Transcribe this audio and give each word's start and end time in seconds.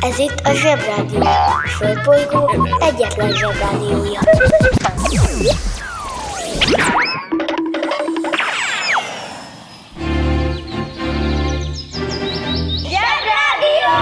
Ez 0.00 0.18
itt 0.18 0.40
a 0.44 0.54
Zsebrádió. 0.54 1.20
A 1.20 1.68
Földbolygó 1.68 2.68
egyetlen 2.80 3.32
Zsebrádiója. 3.32 4.20
Zsebrádió! 12.90 13.94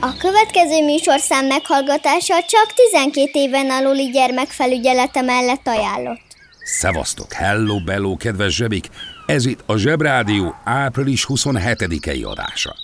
A 0.00 0.16
következő 0.18 0.84
műsorszám 0.84 1.46
meghallgatása 1.46 2.34
csak 2.42 2.72
12 2.92 3.30
éven 3.32 3.70
aluli 3.70 4.10
gyermekfelügyelete 4.10 5.20
mellett 5.22 5.66
ajánlott. 5.66 6.20
Szevasztok, 6.64 7.32
hello, 7.32 7.80
bello, 7.84 8.16
kedves 8.16 8.54
zsebik! 8.54 8.88
Ez 9.32 9.46
itt 9.46 9.62
a 9.66 9.76
Zsebrádió 9.76 10.54
április 10.64 11.26
27-i 11.28 12.24
adása. 12.24 12.76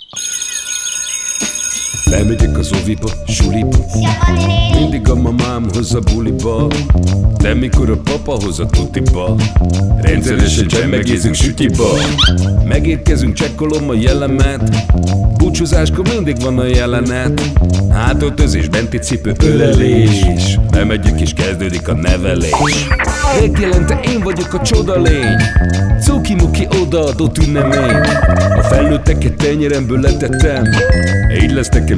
Lemegyek 2.09 2.57
az 2.57 2.71
oviba, 2.81 3.09
suliba. 3.27 3.77
Mindig 4.73 5.09
a 5.09 5.15
mamám 5.15 5.65
hoz 5.73 5.93
a 5.93 5.99
buliba. 5.99 6.67
De 7.37 7.53
mikor 7.53 7.89
a 7.89 7.97
papa 7.97 8.43
hoz 8.43 8.59
a 8.59 8.65
tutiba 8.65 9.35
Rendszeresen 10.01 10.67
csemmegézünk 10.67 11.35
sütiba. 11.35 11.87
Megérkezünk, 12.67 13.33
csekkolom 13.33 13.89
a 13.89 13.93
jellemet. 13.93 14.85
Búcsúzáskor 15.37 16.07
mindig 16.13 16.41
van 16.41 16.59
a 16.59 16.65
jelenet. 16.65 17.41
Hátöltözés, 17.91 18.67
benti 18.67 18.97
cipő, 18.97 19.33
ölelés. 19.43 20.59
Bemegyünk 20.71 21.21
és 21.21 21.33
kezdődik 21.33 21.87
a 21.87 21.93
nevelés. 21.93 22.87
Reggelente 23.39 23.99
én 24.03 24.19
vagyok 24.19 24.53
a 24.53 24.61
csoda 24.61 25.01
lény. 25.01 25.37
Cuki-muki 26.01 26.67
odaadott 26.81 27.37
ünnemény. 27.37 27.95
A 28.57 28.61
felnőtteket 28.61 29.33
tenyeremből 29.33 29.99
letettem. 29.99 30.63
Így 31.41 31.51
lesz 31.51 31.69
nekem 31.69 31.97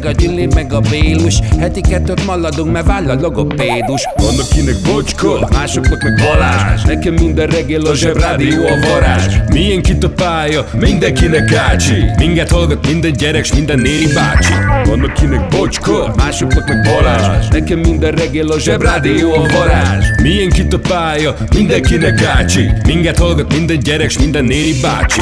a 0.05 0.11
Gyüli, 0.11 0.47
meg 0.53 0.73
a 0.73 0.79
Bélus. 0.79 1.39
Heti 1.59 1.81
kettőt 1.81 2.25
maladunk, 2.25 2.71
mert 2.71 2.85
váll 2.85 3.09
a 3.09 3.13
logopédus. 3.13 4.07
Van 4.15 4.39
akinek 4.39 4.75
bocska, 4.85 5.47
másoknak 5.51 6.03
meg 6.03 6.13
Balázs. 6.15 6.83
Nekem 6.83 7.13
minden 7.13 7.47
reggel 7.47 7.81
a 7.81 7.95
zsebrádió 7.95 8.65
a 8.65 8.87
varázs. 8.87 9.35
Milyen 9.53 9.81
kit 9.81 10.03
a 10.03 10.09
pálya, 10.09 10.65
mindenkinek 10.79 11.53
ácsi. 11.53 12.05
Minket 12.17 12.49
hallgat 12.49 12.87
minden 12.87 13.11
gyerek, 13.11 13.43
s 13.43 13.53
minden 13.53 13.79
néri 13.79 14.07
bácsi. 14.13 14.53
Van 14.85 15.03
akinek 15.03 15.47
bocska, 15.47 16.13
másoknak 16.15 16.67
meg 16.67 16.81
Balázs. 16.81 17.47
Nekem 17.47 17.79
minden 17.79 18.11
reggel 18.11 18.47
a 18.47 18.59
zsebrádió 18.59 19.33
a 19.33 19.45
varázs. 19.57 20.05
Milyen 20.21 20.49
kit 20.49 20.73
a 20.73 20.79
pálya, 20.79 21.35
mindenkinek 21.55 22.23
ácsi. 22.23 22.71
Minket 22.85 23.17
hallgat 23.17 23.53
minden 23.53 23.79
gyerek, 23.79 24.09
s 24.09 24.17
minden 24.17 24.43
néri 24.43 24.73
bácsi 24.81 25.21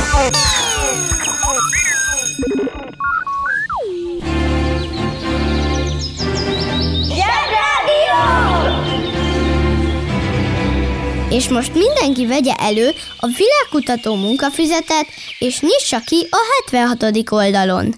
És 11.39 11.49
most 11.49 11.73
mindenki 11.73 12.25
vegye 12.25 12.53
elő 12.53 12.89
a 13.19 13.27
világkutató 13.37 14.15
munkafüzetet, 14.15 15.05
és 15.39 15.59
nyissa 15.61 15.99
ki 16.05 16.27
a 16.29 16.37
76. 16.71 17.31
oldalon. 17.31 17.95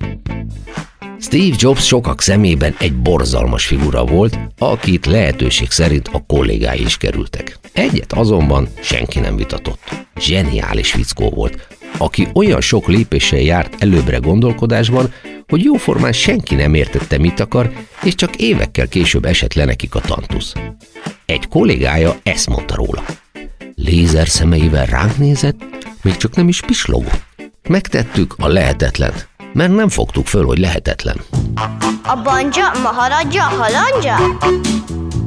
Steve 1.19 1.55
Jobs 1.59 1.85
sokak 1.85 2.21
szemében 2.21 2.75
egy 2.79 2.93
borzalmas 2.93 3.65
figura 3.65 4.05
volt, 4.05 4.37
akit 4.57 5.05
lehetőség 5.05 5.71
szerint 5.71 6.09
a 6.11 6.23
kollégái 6.27 6.81
is 6.81 6.97
kerültek. 6.97 7.59
Egyet 7.73 8.13
azonban 8.13 8.69
senki 8.81 9.19
nem 9.19 9.35
vitatott. 9.35 9.89
Zseniális 10.19 10.91
fickó 10.91 11.29
volt, 11.29 11.67
aki 11.97 12.27
olyan 12.33 12.61
sok 12.61 12.87
lépéssel 12.87 13.39
járt 13.39 13.83
előbbre 13.83 14.17
gondolkodásban, 14.17 15.13
hogy 15.47 15.63
jóformán 15.63 16.13
senki 16.13 16.55
nem 16.55 16.73
értette, 16.73 17.17
mit 17.17 17.39
akar, 17.39 17.71
és 18.03 18.15
csak 18.15 18.35
évekkel 18.35 18.87
később 18.87 19.25
esett 19.25 19.53
le 19.53 19.65
nekik 19.65 19.95
a 19.95 20.01
tantusz. 20.01 20.53
Egy 21.25 21.47
kollégája 21.47 22.19
ezt 22.23 22.49
mondta 22.49 22.75
róla. 22.75 23.03
Lézer 23.83 24.27
szemeivel 24.27 24.85
ránk 24.85 25.17
nézett, 25.17 25.59
még 26.01 26.17
csak 26.17 26.35
nem 26.35 26.47
is 26.47 26.61
pislogott. 26.61 27.23
Megtettük 27.69 28.35
a 28.37 28.47
lehetetlent, 28.47 29.27
mert 29.53 29.75
nem 29.75 29.89
fogtuk 29.89 30.27
föl, 30.27 30.45
hogy 30.45 30.57
lehetetlen. 30.57 31.21
A 32.03 32.21
banja, 32.23 32.71
maharadja, 32.83 33.43
halandja? 33.43 34.37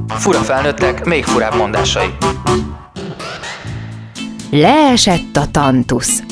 Fura 0.09 0.39
felnőttek, 0.39 1.05
még 1.05 1.25
furább 1.25 1.57
mondásai. 1.57 2.15
Leesett 4.51 5.37
a 5.37 5.51
tantusz. 5.51 6.23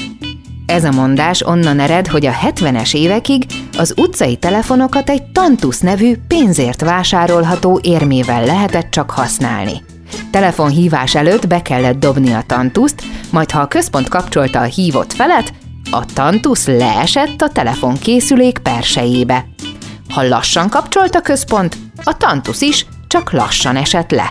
Ez 0.67 0.85
a 0.85 0.91
mondás 0.91 1.43
onnan 1.47 1.79
ered, 1.79 2.07
hogy 2.07 2.27
a 2.27 2.33
70-es 2.33 2.95
évekig 2.95 3.45
az 3.79 3.95
utcai 3.97 4.37
telefonokat 4.37 5.11
egy 5.11 5.23
tantusz 5.23 5.81
nevű 5.81 6.17
pénzért 6.29 6.81
vásárolható 6.81 7.81
érmével 7.83 8.45
lehetett 8.45 8.91
csak 8.91 9.11
használni. 9.11 9.83
Telefonhívás 10.31 11.15
előtt 11.15 11.47
be 11.47 11.63
kellett 11.63 11.99
dobni 11.99 12.33
a 12.33 12.43
tantuszt, 12.47 13.03
majd 13.31 13.51
ha 13.51 13.61
a 13.61 13.69
központ 13.69 14.09
kapcsolta 14.09 14.61
a 14.61 14.65
hívott 14.65 15.13
felet, 15.13 15.53
a 15.91 16.05
tantusz 16.05 16.67
leesett 16.67 17.41
a 17.41 17.49
telefonkészülék 17.49 18.59
persejébe. 18.59 19.47
Ha 20.09 20.29
lassan 20.29 20.69
kapcsolt 20.69 21.15
a 21.15 21.21
központ, 21.21 21.77
a 22.05 22.17
tantusz 22.17 22.61
is 22.61 22.87
csak 23.07 23.33
lassan 23.33 23.77
esett 23.77 24.11
le. 24.11 24.31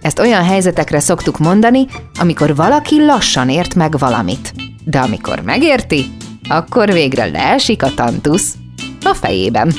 Ezt 0.00 0.18
olyan 0.18 0.44
helyzetekre 0.44 1.00
szoktuk 1.00 1.38
mondani, 1.38 1.86
amikor 2.20 2.56
valaki 2.56 3.04
lassan 3.04 3.48
ért 3.48 3.74
meg 3.74 3.98
valamit. 3.98 4.52
De 4.84 4.98
amikor 4.98 5.40
megérti, 5.40 6.04
akkor 6.48 6.92
végre 6.92 7.24
leesik 7.24 7.82
a 7.82 7.94
tantusz 7.94 8.54
a 9.04 9.14
fejében. 9.14 9.72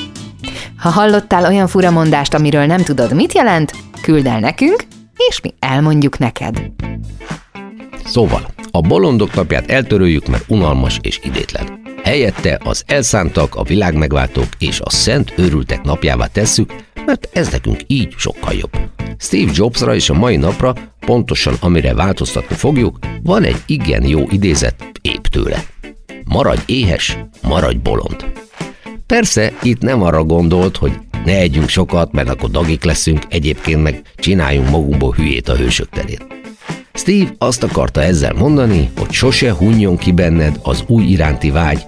Ha 0.76 0.88
hallottál 0.88 1.44
olyan 1.44 1.68
furamondást, 1.68 2.34
amiről 2.34 2.66
nem 2.66 2.82
tudod, 2.82 3.14
mit 3.14 3.32
jelent, 3.32 3.72
küld 4.02 4.26
el 4.26 4.40
nekünk, 4.40 4.86
és 5.28 5.40
mi 5.40 5.54
elmondjuk 5.58 6.18
neked. 6.18 6.70
Szóval, 8.04 8.46
a 8.70 8.80
bolondok 8.80 9.34
napját 9.34 9.70
eltöröljük, 9.70 10.26
mert 10.26 10.44
unalmas 10.48 10.98
és 11.02 11.20
idétlen. 11.22 11.82
Helyette 12.04 12.60
az 12.64 12.82
elszántak, 12.86 13.54
a 13.54 13.62
világmegváltók 13.62 14.48
és 14.58 14.80
a 14.80 14.90
szent 14.90 15.32
őrültek 15.36 15.82
napjává 15.82 16.26
tesszük, 16.26 16.74
mert 17.06 17.28
ez 17.32 17.50
nekünk 17.50 17.80
így 17.86 18.14
sokkal 18.16 18.52
jobb. 18.52 18.78
Steve 19.18 19.50
Jobsra 19.54 19.94
és 19.94 20.10
a 20.10 20.14
mai 20.14 20.36
napra, 20.36 20.74
pontosan 21.00 21.54
amire 21.60 21.94
változtatni 21.94 22.54
fogjuk, 22.54 22.98
van 23.22 23.42
egy 23.42 23.62
igen 23.66 24.06
jó 24.06 24.24
idézet 24.30 24.74
épp 25.00 25.24
tőle. 25.24 25.64
Maradj 26.24 26.62
éhes, 26.66 27.18
maradj 27.42 27.78
bolond. 27.78 28.26
Persze 29.06 29.52
itt 29.62 29.80
nem 29.80 30.02
arra 30.02 30.24
gondolt, 30.24 30.76
hogy 30.76 30.92
ne 31.24 31.36
együnk 31.36 31.68
sokat, 31.68 32.12
mert 32.12 32.28
akkor 32.28 32.50
dagik 32.50 32.84
leszünk, 32.84 33.22
egyébként 33.28 33.82
meg 33.82 34.02
csináljunk 34.16 34.68
magunkból 34.68 35.14
hülyét 35.14 35.48
a 35.48 35.56
hősök 35.56 35.88
terén. 35.88 36.18
Steve 36.92 37.34
azt 37.38 37.62
akarta 37.62 38.02
ezzel 38.02 38.32
mondani, 38.32 38.90
hogy 38.98 39.10
sose 39.10 39.52
hunjon 39.52 39.96
ki 39.96 40.12
benned 40.12 40.58
az 40.62 40.84
új 40.86 41.04
iránti 41.04 41.50
vágy, 41.50 41.82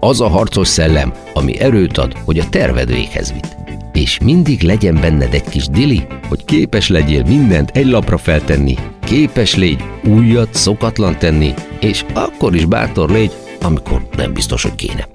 az 0.00 0.20
a 0.20 0.28
harcos 0.28 0.68
szellem, 0.68 1.12
ami 1.34 1.58
erőt 1.58 1.98
ad, 1.98 2.12
hogy 2.24 2.38
a 2.38 2.48
terved 2.48 2.92
véghez 2.92 3.32
vitt. 3.32 3.56
És 3.92 4.18
mindig 4.22 4.62
legyen 4.62 4.98
benned 5.00 5.34
egy 5.34 5.48
kis 5.48 5.66
dili, 5.66 6.06
hogy 6.28 6.44
képes 6.44 6.88
legyél 6.88 7.22
mindent 7.22 7.70
egy 7.76 7.86
lapra 7.86 8.18
feltenni, 8.18 8.76
képes 9.04 9.54
légy 9.54 9.84
újat 10.04 10.54
szokatlan 10.54 11.18
tenni, 11.18 11.54
és 11.80 12.04
akkor 12.12 12.54
is 12.54 12.64
bátor 12.64 13.10
légy, 13.10 13.32
amikor 13.60 14.08
nem 14.16 14.32
biztos, 14.32 14.62
hogy 14.62 14.74
kéne. 14.74 15.08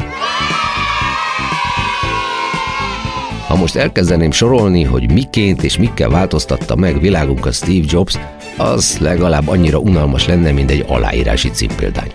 Ha 3.47 3.55
most 3.55 3.75
elkezdeném 3.75 4.31
sorolni, 4.31 4.83
hogy 4.83 5.11
miként 5.11 5.63
és 5.63 5.77
mikkel 5.77 6.09
változtatta 6.09 6.75
meg 6.75 6.99
világunkat 6.99 7.53
Steve 7.53 7.85
Jobs, 7.89 8.17
az 8.57 8.97
legalább 8.99 9.47
annyira 9.47 9.77
unalmas 9.77 10.27
lenne, 10.27 10.51
mint 10.51 10.71
egy 10.71 10.85
aláírási 10.87 11.49
címpéldány, 11.49 12.11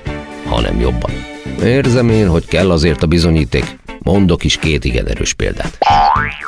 hanem 0.46 0.80
jobban. 0.80 1.10
Érzem 1.62 2.08
én, 2.08 2.28
hogy 2.28 2.46
kell 2.46 2.70
azért 2.70 3.02
a 3.02 3.06
bizonyíték, 3.06 3.78
mondok 3.98 4.44
is 4.44 4.56
két 4.56 4.84
igen 4.84 5.06
erős 5.06 5.32
példát. 5.32 5.78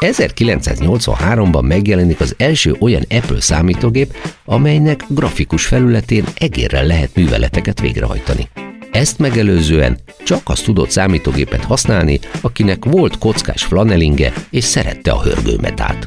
1983-ban 0.00 1.66
megjelenik 1.66 2.20
az 2.20 2.34
első 2.38 2.76
olyan 2.80 3.02
Apple 3.10 3.40
számítógép, 3.40 4.16
amelynek 4.44 5.04
grafikus 5.08 5.66
felületén 5.66 6.24
egérrel 6.38 6.84
lehet 6.86 7.10
műveleteket 7.14 7.80
végrehajtani. 7.80 8.48
Ezt 8.92 9.18
megelőzően 9.18 9.98
csak 10.24 10.40
azt 10.44 10.64
tudott 10.64 10.90
számítógépet 10.90 11.64
használni, 11.64 12.20
akinek 12.40 12.84
volt 12.84 13.18
kockás 13.18 13.62
flanelinge 13.64 14.32
és 14.50 14.64
szerette 14.64 15.10
a 15.10 15.22
hörgőmetát. 15.22 16.06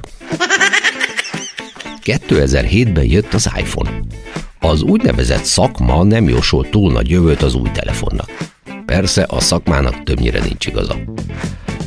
2007-ben 2.04 3.06
jött 3.06 3.34
az 3.34 3.50
iPhone. 3.58 3.90
Az 4.60 4.82
úgynevezett 4.82 5.44
szakma 5.44 6.04
nem 6.04 6.30
jósolt 6.30 6.70
túl 6.70 6.92
nagy 6.92 7.10
jövőt 7.10 7.42
az 7.42 7.54
új 7.56 7.70
telefonnak. 7.74 8.30
Persze 8.86 9.26
a 9.30 9.40
szakmának 9.40 10.04
többnyire 10.04 10.40
nincs 10.40 10.66
igaza. 10.66 10.96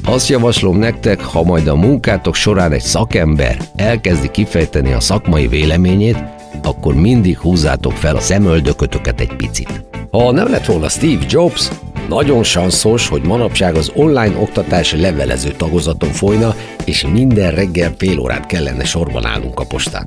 Azt 0.05 0.29
javaslom 0.29 0.79
nektek, 0.79 1.21
ha 1.21 1.43
majd 1.43 1.67
a 1.67 1.77
munkátok 1.77 2.35
során 2.35 2.73
egy 2.73 2.83
szakember 2.83 3.56
elkezdi 3.77 4.31
kifejteni 4.31 4.93
a 4.93 5.00
szakmai 5.00 5.47
véleményét, 5.49 6.19
akkor 6.67 6.95
mindig 6.95 7.39
húzzátok 7.39 7.93
fel 7.93 8.17
a 8.17 8.21
szemöldökötöket 8.21 9.21
egy 9.21 9.37
picit. 9.37 9.85
Ha 10.11 10.31
nem 10.33 10.51
lett 10.51 10.65
volna 10.65 10.89
Steve 10.89 11.25
Jobs, 11.29 11.69
nagyon 12.09 12.43
sanszos, 12.43 13.09
hogy 13.09 13.23
manapság 13.23 13.75
az 13.75 13.93
online 13.95 14.37
oktatás 14.39 14.93
levelező 14.93 15.51
tagozaton 15.51 16.11
folyna, 16.11 16.55
és 16.85 17.07
minden 17.13 17.51
reggel 17.51 17.95
fél 17.99 18.19
órát 18.19 18.47
kellene 18.47 18.85
sorban 18.85 19.25
állnunk 19.27 19.61
a 19.61 19.65
postán. 19.65 20.07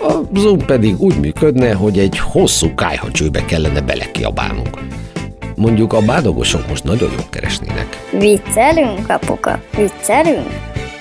A 0.00 0.12
Zoom 0.34 0.58
pedig 0.58 1.00
úgy 1.00 1.16
működne, 1.16 1.72
hogy 1.72 1.98
egy 1.98 2.18
hosszú 2.18 2.74
kájhacsőbe 2.74 3.44
kellene 3.44 3.80
belekiabálnunk. 3.80 4.78
Mondjuk 5.56 5.92
a 5.92 6.00
bádogosok 6.00 6.68
most 6.68 6.84
nagyon 6.84 7.10
jól 7.10 7.26
keresnének. 7.30 7.86
Viccelünk, 8.18 9.08
apuka, 9.08 9.62
viccelünk? 9.76 10.48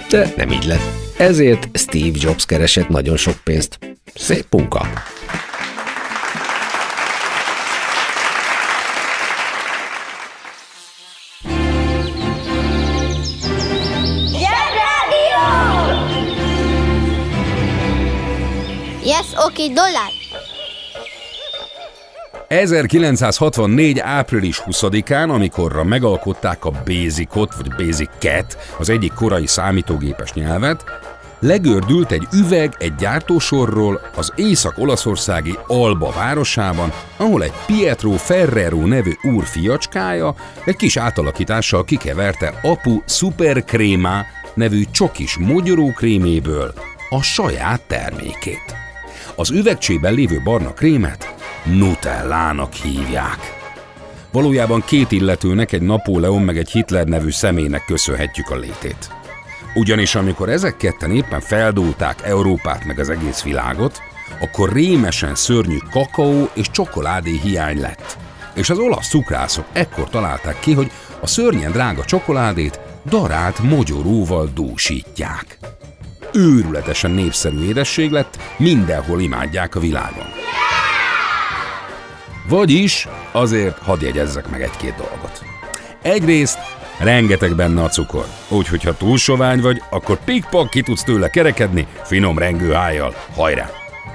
De 0.09 0.33
nem 0.37 0.51
így 0.51 0.65
lett. 0.65 1.08
Ezért 1.19 1.77
Steve 1.77 2.17
Jobs 2.21 2.45
keresett 2.45 2.89
nagyon 2.89 3.17
sok 3.17 3.35
pénzt. 3.43 3.79
Szép 4.15 4.45
munka! 4.49 4.87
Yes, 19.03 19.27
oké, 19.35 19.63
okay, 19.63 19.73
dollár. 19.73 20.11
1964. 22.47 23.99
április 23.99 24.61
20-án, 24.65 25.29
amikorra 25.29 25.83
megalkották 25.83 26.65
a 26.65 26.71
Basicot, 26.85 27.55
vagy 27.55 27.85
Basic-ket, 27.85 28.57
az 28.79 28.89
egyik 28.89 29.13
korai 29.13 29.47
számítógépes 29.47 30.33
nyelvet, 30.33 30.83
legördült 31.39 32.11
egy 32.11 32.27
üveg 32.33 32.75
egy 32.77 32.95
gyártósorról 32.95 34.01
az 34.15 34.33
észak-olaszországi 34.35 35.57
Alba 35.67 36.11
városában, 36.11 36.91
ahol 37.17 37.43
egy 37.43 37.53
Pietro 37.65 38.11
Ferrero 38.11 38.87
nevű 38.87 39.11
úr 39.21 39.43
fiacskája 39.45 40.35
egy 40.65 40.75
kis 40.75 40.97
átalakítással 40.97 41.83
kikeverte 41.83 42.59
apu 42.61 43.01
Supercrema 43.05 44.25
nevű 44.53 44.83
csokis 44.91 45.37
mogyorókréméből 45.37 46.73
a 47.09 47.21
saját 47.21 47.81
termékét. 47.81 48.75
Az 49.35 49.51
üvegcsében 49.51 50.13
lévő 50.13 50.41
barna 50.43 50.73
krémet 50.73 51.35
Nutellának 51.63 52.73
hívják. 52.73 53.57
Valójában 54.31 54.83
két 54.85 55.11
illetőnek, 55.11 55.71
egy 55.71 55.81
Napóleon 55.81 56.41
meg 56.41 56.57
egy 56.57 56.69
Hitler 56.69 57.05
nevű 57.05 57.31
személynek 57.31 57.85
köszönhetjük 57.85 58.49
a 58.49 58.55
létét. 58.55 59.18
Ugyanis 59.73 60.15
amikor 60.15 60.49
ezek 60.49 60.77
ketten 60.77 61.11
éppen 61.11 61.39
feldúlták 61.39 62.21
Európát 62.23 62.85
meg 62.85 62.99
az 62.99 63.09
egész 63.09 63.41
világot, 63.41 64.01
akkor 64.41 64.73
rémesen 64.73 65.35
szörnyű 65.35 65.77
kakaó 65.91 66.49
és 66.53 66.71
csokoládé 66.71 67.39
hiány 67.43 67.79
lett. 67.79 68.17
És 68.53 68.69
az 68.69 68.77
olasz 68.77 69.09
cukrászok 69.09 69.65
ekkor 69.73 70.09
találták 70.09 70.59
ki, 70.59 70.73
hogy 70.73 70.91
a 71.19 71.27
szörnyen 71.27 71.71
drága 71.71 72.05
csokoládét 72.05 72.79
darált 73.05 73.59
mogyoróval 73.59 74.49
dúsítják. 74.53 75.57
Őrületesen 76.33 77.11
népszerű 77.11 77.67
édesség 77.67 78.11
lett, 78.11 78.37
mindenhol 78.57 79.21
imádják 79.21 79.75
a 79.75 79.79
világon. 79.79 80.27
Vagyis 82.47 83.07
azért 83.31 83.77
hadd 83.77 84.03
jegyezzek 84.03 84.49
meg 84.49 84.61
egy-két 84.61 84.95
dolgot. 84.95 85.43
Egyrészt 86.01 86.59
rengeteg 86.99 87.55
benne 87.55 87.83
a 87.83 87.89
cukor, 87.89 88.25
úgyhogy 88.47 88.83
ha 88.83 88.97
túl 88.97 89.17
sovány 89.17 89.61
vagy, 89.61 89.81
akkor 89.89 90.17
pikpak 90.23 90.69
ki 90.69 90.81
tudsz 90.81 91.03
tőle 91.03 91.29
kerekedni 91.29 91.87
finom 92.03 92.37
rengő 92.37 92.71
hájjal, 92.71 93.13
hajrá! 93.35 93.69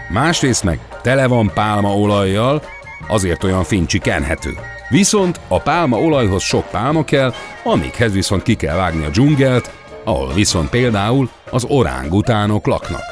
Másrészt 0.08 0.62
meg 0.62 0.78
tele 1.02 1.26
van 1.26 1.50
pálmaolajjal, 1.54 2.62
azért 3.08 3.44
olyan 3.44 3.64
fincsi 3.64 3.98
kenhető. 3.98 4.58
Viszont 4.88 5.40
a 5.48 5.60
pálmaolajhoz 5.60 6.42
sok 6.42 6.64
pálma 6.70 7.04
kell, 7.04 7.34
amikhez 7.64 8.12
viszont 8.12 8.42
ki 8.42 8.54
kell 8.54 8.76
vágni 8.76 9.04
a 9.04 9.08
dzsungelt, 9.08 9.70
ahol 10.04 10.32
viszont 10.32 10.68
például 10.68 11.28
az 11.50 11.64
orángutánok 11.68 12.66
laknak. 12.66 13.02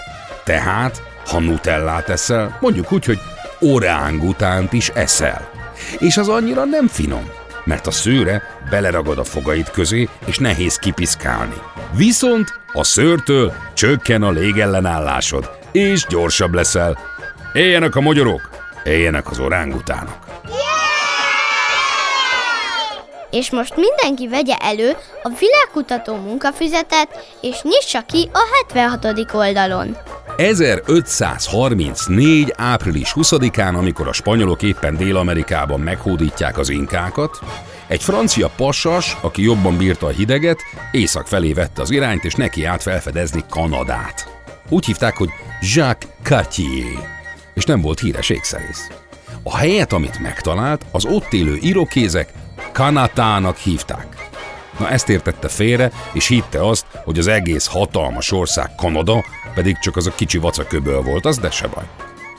Tehát, 0.45 1.03
ha 1.27 1.41
nutellát 1.41 2.09
eszel, 2.09 2.59
mondjuk 2.61 2.93
úgy, 2.93 3.05
hogy 3.05 3.19
orángutánt 3.61 4.73
is 4.73 4.89
eszel. 4.89 5.51
És 5.99 6.17
az 6.17 6.29
annyira 6.29 6.65
nem 6.65 6.87
finom, 6.87 7.31
mert 7.65 7.87
a 7.87 7.91
szőre 7.91 8.43
beleragad 8.71 9.19
a 9.19 9.25
fogaid 9.25 9.71
közé, 9.71 10.09
és 10.25 10.39
nehéz 10.39 10.77
kipiszkálni. 10.77 11.57
Viszont 11.97 12.61
a 12.73 12.85
szőrtől 12.85 13.53
csökken 13.75 14.23
a 14.23 14.31
légellenállásod, 14.31 15.51
és 15.73 16.07
gyorsabb 16.09 16.55
leszel. 16.55 16.99
Éljenek 17.53 17.97
a 17.97 18.01
magyarok, 18.01 18.51
éljenek 18.85 19.31
az 19.31 19.39
orángutánok. 19.39 20.22
És 23.33 23.51
most 23.51 23.75
mindenki 23.77 24.29
vegye 24.29 24.57
elő 24.57 24.97
a 25.23 25.31
világkutató 25.39 26.15
munkafüzetet, 26.15 27.09
és 27.41 27.63
nyissa 27.63 28.01
ki 28.01 28.29
a 28.33 28.41
76. 28.73 29.35
oldalon. 29.35 29.97
1534. 30.37 32.53
április 32.57 33.13
20-án, 33.17 33.77
amikor 33.77 34.09
a 34.09 34.13
spanyolok 34.13 34.63
éppen 34.63 34.97
Dél-Amerikában 34.97 35.81
meghódítják 35.81 36.59
az 36.59 36.69
inkákat, 36.69 37.39
egy 37.87 38.03
francia 38.03 38.51
pasas, 38.57 39.17
aki 39.21 39.43
jobban 39.43 39.77
bírta 39.77 40.07
a 40.07 40.11
hideget, 40.11 40.59
észak 40.91 41.27
felé 41.27 41.53
vette 41.53 41.83
az 41.83 41.91
irányt, 41.91 42.25
és 42.25 42.35
neki 42.35 42.65
át 42.65 42.83
felfedezni 42.83 43.45
Kanadát. 43.49 44.29
Úgy 44.69 44.85
hívták, 44.85 45.17
hogy 45.17 45.29
Jacques 45.75 46.11
Cartier, 46.23 47.21
és 47.55 47.65
nem 47.65 47.81
volt 47.81 48.01
híres 48.01 48.29
ékszerész. 48.29 48.89
A 49.43 49.57
helyet, 49.57 49.93
amit 49.93 50.19
megtalált, 50.19 50.85
az 50.91 51.05
ott 51.05 51.33
élő 51.33 51.57
irokézek 51.61 52.33
Kanatának 52.73 53.57
hívták. 53.57 54.31
Na 54.79 54.91
ezt 54.91 55.09
értette 55.09 55.49
félre, 55.49 55.91
és 56.13 56.27
hitte 56.27 56.67
azt, 56.69 56.87
hogy 57.05 57.19
az 57.19 57.27
egész 57.27 57.67
hatalmas 57.67 58.33
ország 58.33 58.75
Kanada, 58.77 59.25
pedig 59.55 59.79
csak 59.79 59.97
az 59.97 60.07
a 60.07 60.15
kicsi 60.15 60.39
vacaköböl 60.39 61.03
volt, 61.03 61.27
az 61.27 61.39
de 61.39 61.51
se 61.51 61.67
baj. 61.67 61.85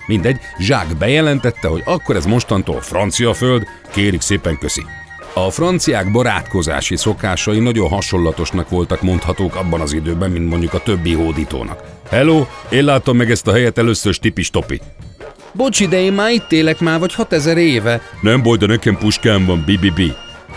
Mindegy, 0.07 0.39
Zsák 0.59 0.97
bejelentette, 0.97 1.67
hogy 1.67 1.81
akkor 1.85 2.15
ez 2.15 2.25
mostantól 2.25 2.81
francia 2.81 3.33
föld, 3.33 3.63
kérik 3.91 4.21
szépen 4.21 4.57
köszi. 4.57 4.85
A 5.33 5.49
franciák 5.49 6.11
barátkozási 6.11 6.95
szokásai 6.95 7.59
nagyon 7.59 7.89
hasonlatosnak 7.89 8.69
voltak 8.69 9.01
mondhatók 9.01 9.55
abban 9.55 9.81
az 9.81 9.93
időben, 9.93 10.31
mint 10.31 10.49
mondjuk 10.49 10.73
a 10.73 10.79
többi 10.79 11.13
hódítónak. 11.13 11.83
Hello, 12.09 12.45
én 12.69 12.83
látom 12.83 13.17
meg 13.17 13.31
ezt 13.31 13.47
a 13.47 13.51
helyet 13.51 13.77
először 13.77 14.13
stipis 14.13 14.49
topi. 14.49 14.81
Bocsi, 15.51 15.87
de 15.87 16.01
én 16.01 16.13
már 16.13 16.31
itt 16.31 16.51
élek 16.51 16.79
már 16.79 16.99
vagy 16.99 17.13
6000 17.13 17.57
éve. 17.57 18.01
Nem 18.21 18.41
baj, 18.41 18.57
de 18.57 18.65
nekem 18.65 18.97
puskám 18.97 19.45
van, 19.45 19.63
bibibi. 19.65 20.13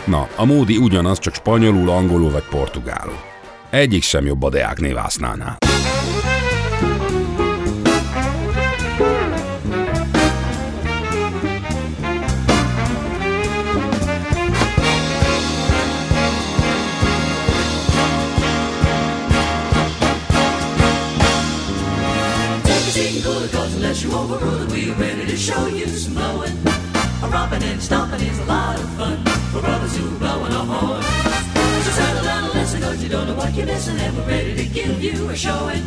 Na, 0.06 0.28
a 0.36 0.44
módi 0.44 0.76
ugyanaz, 0.76 1.18
csak 1.18 1.34
spanyolul, 1.34 1.90
angolul 1.90 2.30
vagy 2.30 2.44
portugálul. 2.50 3.18
Egyik 3.70 4.02
sem 4.02 4.26
jobb 4.26 4.42
a 4.42 4.50
Deák 4.50 4.80
névásznánál. 4.80 5.56
show 25.46 25.68
you 25.68 25.86
some 25.86 26.14
blowing. 26.14 26.75
A 27.22 27.28
romping 27.28 27.62
and 27.62 27.82
stomping 27.82 28.20
is 28.20 28.38
a 28.40 28.44
lot 28.44 28.76
of 28.78 28.88
fun 28.90 29.16
for 29.50 29.60
brothers 29.60 29.96
who 29.96 30.06
are 30.06 30.18
blowing 30.18 30.52
a 30.52 30.64
horn. 30.64 31.02
So 31.02 31.90
settle 31.90 32.24
down 32.24 32.44
and 32.44 32.52
listen, 32.52 32.82
cause 32.82 33.02
you 33.02 33.08
don't 33.08 33.26
know 33.26 33.34
what 33.34 33.54
you're 33.54 33.64
missing, 33.64 33.98
and 33.98 34.16
we're 34.16 34.28
ready 34.28 34.54
to 34.54 34.66
give 34.66 35.02
you 35.02 35.30
a 35.30 35.36
showing. 35.36 35.82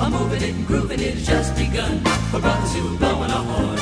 A 0.00 0.10
moving 0.10 0.42
it 0.42 0.54
and 0.56 0.66
grooving 0.66 0.98
it 0.98 1.14
has 1.14 1.26
just 1.26 1.56
begun 1.56 2.00
for 2.30 2.40
brothers 2.40 2.74
who 2.74 2.94
are 2.94 2.98
blowing 2.98 3.30
a 3.30 3.40
horn. 3.46 3.78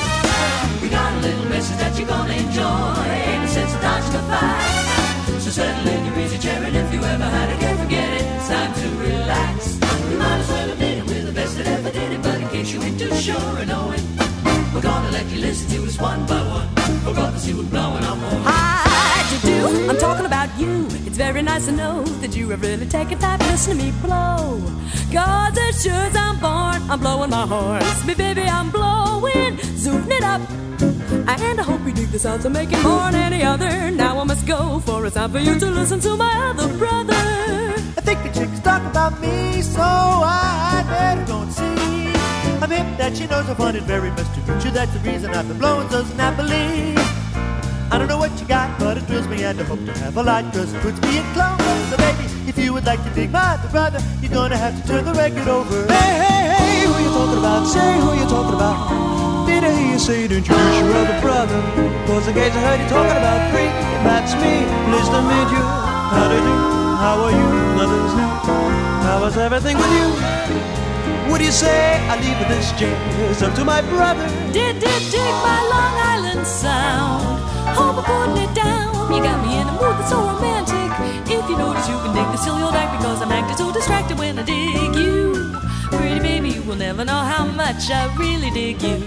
We 0.81 0.89
got 0.89 1.11
a 1.11 1.19
little 1.21 1.45
message 1.49 1.77
that 1.77 1.97
you're 1.97 2.07
gonna 2.07 2.33
enjoy, 2.33 3.01
ain't 3.33 3.43
a 3.43 3.47
sense 3.47 3.73
of 3.73 3.81
dodging 3.81 4.13
the 4.13 4.21
fight. 4.29 5.41
So 5.41 5.49
settle 5.49 5.89
in 5.89 6.05
your 6.05 6.19
easy 6.19 6.37
chair, 6.37 6.61
and 6.61 6.75
if 6.75 6.93
you 6.93 7.01
ever 7.01 7.25
had 7.25 7.49
a 7.49 7.57
care, 7.57 7.77
forget 7.77 8.13
it. 8.13 8.21
It's 8.21 8.47
time 8.47 8.73
to 8.73 8.87
relax. 9.01 9.79
You 10.11 10.17
might 10.19 10.37
as 10.37 10.49
well 10.49 10.69
admit 10.69 10.97
it, 10.99 11.05
we're 11.07 11.25
the 11.25 11.31
best 11.31 11.57
that 11.57 11.67
ever 11.67 11.89
did 11.89 12.11
it, 12.11 12.21
but 12.21 12.39
in 12.39 12.47
case 12.49 12.71
you 12.71 12.81
ain't 12.83 12.99
too 12.99 13.13
sure 13.15 13.35
of 13.35 13.67
knowing. 13.67 14.05
We're 14.71 14.81
gonna 14.81 15.09
let 15.09 15.25
you 15.31 15.39
listen 15.41 15.67
to 15.71 15.87
us 15.87 15.99
one 15.99 16.25
by 16.27 16.41
one. 16.41 16.74
Who 17.05 17.11
are 17.11 17.63
blowing 17.63 18.03
our 18.03 18.15
horn. 18.15 20.25
about 20.25 20.49
you. 20.59 20.85
It's 21.05 21.17
very 21.17 21.41
nice 21.41 21.65
to 21.67 21.71
know 21.71 22.03
that 22.21 22.35
you 22.35 22.49
have 22.49 22.61
really 22.61 22.87
taken 22.87 23.19
time 23.19 23.39
to 23.39 23.45
listen 23.45 23.77
to 23.77 23.83
me 23.83 23.91
blow. 24.01 24.59
Cause 25.11 25.57
as 25.57 25.83
sure 25.83 25.93
as 25.93 26.15
I'm 26.15 26.39
born, 26.39 26.81
I'm 26.89 26.99
blowing 26.99 27.29
my 27.29 27.45
horn. 27.45 27.83
Me 28.07 28.15
baby, 28.15 28.43
I'm 28.43 28.71
blowing, 28.71 29.57
zooming 29.77 30.11
it 30.11 30.23
up. 30.23 30.41
And 31.27 31.59
I 31.59 31.63
hope 31.63 31.85
you 31.85 31.93
dig 31.93 32.09
the 32.09 32.19
sounds 32.19 32.45
I'm 32.45 32.53
making 32.53 32.81
more 32.81 33.11
than 33.11 33.33
any 33.33 33.43
other. 33.43 33.91
Now 33.91 34.19
I 34.19 34.23
must 34.23 34.47
go, 34.47 34.79
for 34.79 35.05
it's 35.05 35.15
time 35.15 35.31
for 35.31 35.39
you 35.39 35.59
to 35.59 35.71
listen 35.71 35.99
to 36.01 36.15
my 36.15 36.33
other 36.49 36.75
brother. 36.77 37.64
I 43.47 43.53
find 43.53 43.77
it 43.77 43.83
very 43.83 44.09
much 44.09 44.25
to 44.33 44.39
meet 44.51 44.65
you. 44.65 44.71
That's 44.71 44.91
the 44.91 44.99
reason 44.99 45.29
I've 45.29 45.47
been 45.47 45.59
blowing 45.59 45.87
so 45.89 46.03
snappily. 46.03 46.97
I 47.91 47.97
don't 47.99 48.07
know 48.07 48.17
what 48.17 48.33
you 48.41 48.47
got, 48.47 48.79
but 48.79 48.97
it 48.97 49.01
thrills 49.01 49.27
me 49.27 49.43
and 49.43 49.59
I 49.61 49.63
hope 49.63 49.85
to 49.85 49.93
have 49.99 50.17
a 50.17 50.23
lot, 50.23 50.51
cause 50.51 50.73
it 50.73 50.81
puts 50.81 50.99
me 51.01 51.19
in 51.19 51.25
clover. 51.37 51.61
So 51.91 51.97
baby, 51.97 52.25
if 52.49 52.57
you 52.57 52.73
would 52.73 52.85
like 52.85 53.03
to 53.03 53.09
dig 53.11 53.31
my 53.31 53.53
other 53.53 53.69
brother, 53.69 53.99
you're 54.21 54.31
gonna 54.33 54.57
have 54.57 54.73
to 54.81 54.87
turn 54.87 55.05
the 55.05 55.13
record 55.13 55.47
over. 55.47 55.85
Hey, 55.85 56.25
hey, 56.25 56.41
hey, 56.57 56.85
who 56.89 56.97
you 56.97 57.11
talking 57.13 57.37
about? 57.37 57.67
Say 57.69 57.93
who 58.01 58.17
you 58.17 58.25
talking 58.25 58.55
about. 58.55 59.45
Did 59.45 59.63
I 59.63 59.69
hear 59.77 59.91
you 59.93 59.99
say 59.99 60.27
to 60.27 60.37
introduce 60.37 60.79
your 60.81 60.95
other 60.97 61.21
brother? 61.21 61.61
Cause 62.07 62.27
in 62.27 62.33
case 62.33 62.51
I 62.51 62.61
heard 62.65 62.81
you 62.81 62.89
talking 62.89 63.19
about 63.21 63.39
three, 63.53 63.69
that's 64.01 64.33
me. 64.41 64.65
Pleased 64.89 65.11
to 65.13 65.21
meet 65.21 65.49
you. 65.53 65.63
How 66.17 66.25
do 66.27 66.35
you 66.35 66.41
do? 66.41 66.55
How 66.97 67.21
are 67.21 67.31
you? 67.31 67.47
Mother's 67.77 68.13
new. 68.17 68.31
How 69.05 69.21
was 69.21 69.37
everything 69.37 69.77
with 69.77 69.93
you? 69.93 70.64
What 71.29 71.39
do 71.39 71.45
you 71.45 71.51
say? 71.51 71.97
I 72.07 72.15
leave 72.21 72.37
with 72.39 72.49
this 72.49 72.71
jazz 72.73 73.41
up 73.41 73.55
to 73.55 73.65
my 73.65 73.81
brother. 73.81 74.27
Did, 74.53 74.79
did, 74.79 75.01
dig 75.11 75.35
my 75.41 75.59
Long 75.73 75.95
Island 76.13 76.45
sound. 76.45 77.41
Hope 77.75 77.97
I'm 77.97 78.05
putting 78.05 78.43
it 78.45 78.53
down. 78.53 79.11
You 79.11 79.23
got 79.23 79.41
me 79.43 79.57
in 79.59 79.67
a 79.67 79.71
mood 79.73 79.97
that's 79.97 80.09
so 80.09 80.21
romantic. 80.21 80.91
If 81.25 81.49
you 81.49 81.57
notice, 81.57 81.89
you 81.89 81.97
can 81.97 82.13
dig 82.13 82.27
the 82.29 82.37
silly 82.37 82.61
old 82.61 82.75
act 82.75 82.97
because 82.97 83.21
I'm 83.21 83.31
acting 83.31 83.57
so 83.57 83.73
distracted 83.73 84.19
when 84.19 84.37
I 84.37 84.43
dig 84.43 84.95
you. 84.95 85.57
Pretty 85.89 86.19
baby, 86.19 86.49
you 86.49 86.61
will 86.61 86.75
never 86.75 87.03
know 87.03 87.21
how 87.33 87.45
much 87.45 87.89
I 87.89 88.13
really 88.15 88.51
dig 88.51 88.81
you. 88.81 88.97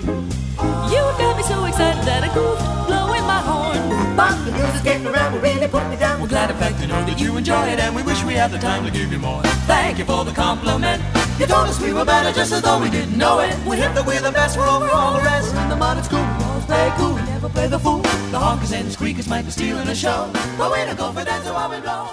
You 0.90 1.02
got 1.22 1.36
me 1.36 1.44
so 1.44 1.64
excited 1.66 2.02
that 2.02 2.24
I 2.24 2.34
goof, 2.34 2.58
blowing 2.88 3.22
my 3.22 3.40
horn. 3.40 4.16
But 4.16 4.34
the 4.44 4.52
music's 4.52 4.82
getting 4.82 5.06
around, 5.06 5.34
will 5.34 5.40
really 5.40 5.68
put 5.68 5.88
me 5.88 5.96
down. 5.96 6.20
We're 6.20 6.28
glad, 6.28 6.50
in 6.50 6.56
fact, 6.56 6.80
to 6.80 6.86
know 6.88 7.04
that 7.06 7.20
you 7.20 7.36
enjoy 7.36 7.68
it, 7.68 7.78
and 7.78 7.94
we 7.94 8.02
wish 8.02 8.24
we 8.24 8.34
had 8.34 8.50
the 8.50 8.58
time 8.58 8.84
to 8.84 8.90
give 8.90 9.12
you 9.12 9.18
more. 9.18 9.42
Thank 9.70 9.98
you 9.98 10.04
for 10.04 10.24
the 10.24 10.32
compliment. 10.32 11.00
You 11.38 11.46
told 11.46 11.68
us 11.68 11.80
we 11.80 11.92
were 11.92 12.04
better 12.04 12.32
just 12.32 12.52
as 12.52 12.62
though 12.62 12.80
we 12.82 12.90
didn't 12.90 13.16
know 13.16 13.38
it. 13.38 13.54
We 13.64 13.76
hip 13.76 13.94
that 13.94 14.04
we're 14.04 14.20
the 14.20 14.32
best, 14.32 14.58
we're 14.58 14.66
over 14.66 14.90
all 14.90 15.12
the 15.16 15.22
rest. 15.22 15.54
In 15.54 15.68
the 15.68 15.76
modern 15.76 16.02
school, 16.02 16.26
we 16.38 16.44
always 16.44 16.64
play 16.64 16.90
cool, 16.96 17.14
we 17.14 17.22
never 17.22 17.48
play 17.48 17.68
the 17.68 17.78
fool. 17.78 18.02
The 18.32 18.38
honkers 18.38 18.72
and 18.72 18.86
the 18.86 18.90
squeakers 18.90 19.28
might 19.28 19.44
be 19.44 19.52
stealing 19.52 19.86
the 19.86 19.94
show, 19.94 20.26
but 20.58 20.72
we 20.72 20.78
don't 20.84 20.98
go 20.98 21.12
for 21.12 21.24
that, 21.24 21.44
so 21.44 21.54
I 21.54 21.68
we 21.68 21.80
blow. 21.80 22.06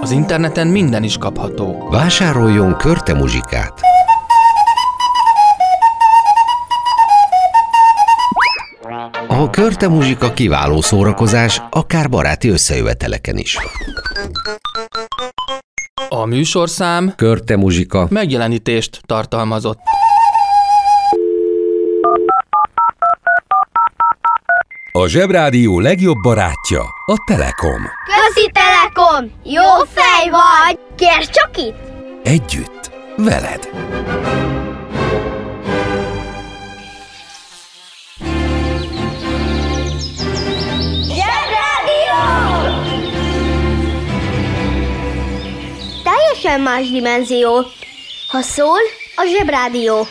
Az 0.00 0.10
interneten 0.10 0.66
minden 0.66 1.02
is 1.02 1.16
kapható. 1.18 1.88
Vásároljon 1.90 2.76
körte 2.76 3.14
muzsikát! 3.14 3.80
A 9.28 9.50
körte 9.50 9.88
muzsika 9.88 10.32
kiváló 10.32 10.80
szórakozás, 10.80 11.62
akár 11.70 12.08
baráti 12.08 12.48
összejöveteleken 12.48 13.36
is. 13.36 13.58
A 16.18 16.24
műsorszám 16.24 17.12
Körte 17.16 17.56
muzsika. 17.56 18.06
megjelenítést 18.10 19.00
tartalmazott. 19.06 19.78
A 24.92 25.06
Zsebrádió 25.06 25.80
legjobb 25.80 26.16
barátja 26.22 26.80
a 27.06 27.14
Telekom. 27.26 27.82
Közi 28.04 28.50
Telekom! 28.52 29.30
Jó 29.44 29.84
fej 29.94 30.30
vagy! 30.30 30.78
Kérd 30.96 31.30
csak 31.30 31.50
itt! 31.56 31.76
Együtt, 32.22 32.90
veled. 33.16 33.68
Teljesen 46.48 46.72
más 46.72 46.90
dimenzió. 46.90 47.50
Ha 48.28 48.40
szól, 48.40 48.78
a 49.16 49.24
Zsebrádió. 49.36 50.06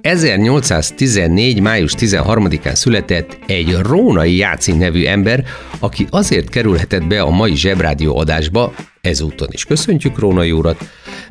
1814. 0.00 1.60
május 1.60 1.94
13-án 1.98 2.74
született 2.74 3.38
egy 3.46 3.76
Rónai 3.82 4.36
Jácin 4.36 4.76
nevű 4.76 5.04
ember, 5.04 5.44
aki 5.78 6.06
azért 6.10 6.48
kerülhetett 6.48 7.06
be 7.06 7.20
a 7.20 7.30
mai 7.30 7.56
Zsebrádió 7.56 8.18
adásba, 8.18 8.74
ezúton 9.00 9.48
is 9.50 9.64
köszöntjük 9.64 10.18
Rónai 10.18 10.52
urat, 10.52 10.78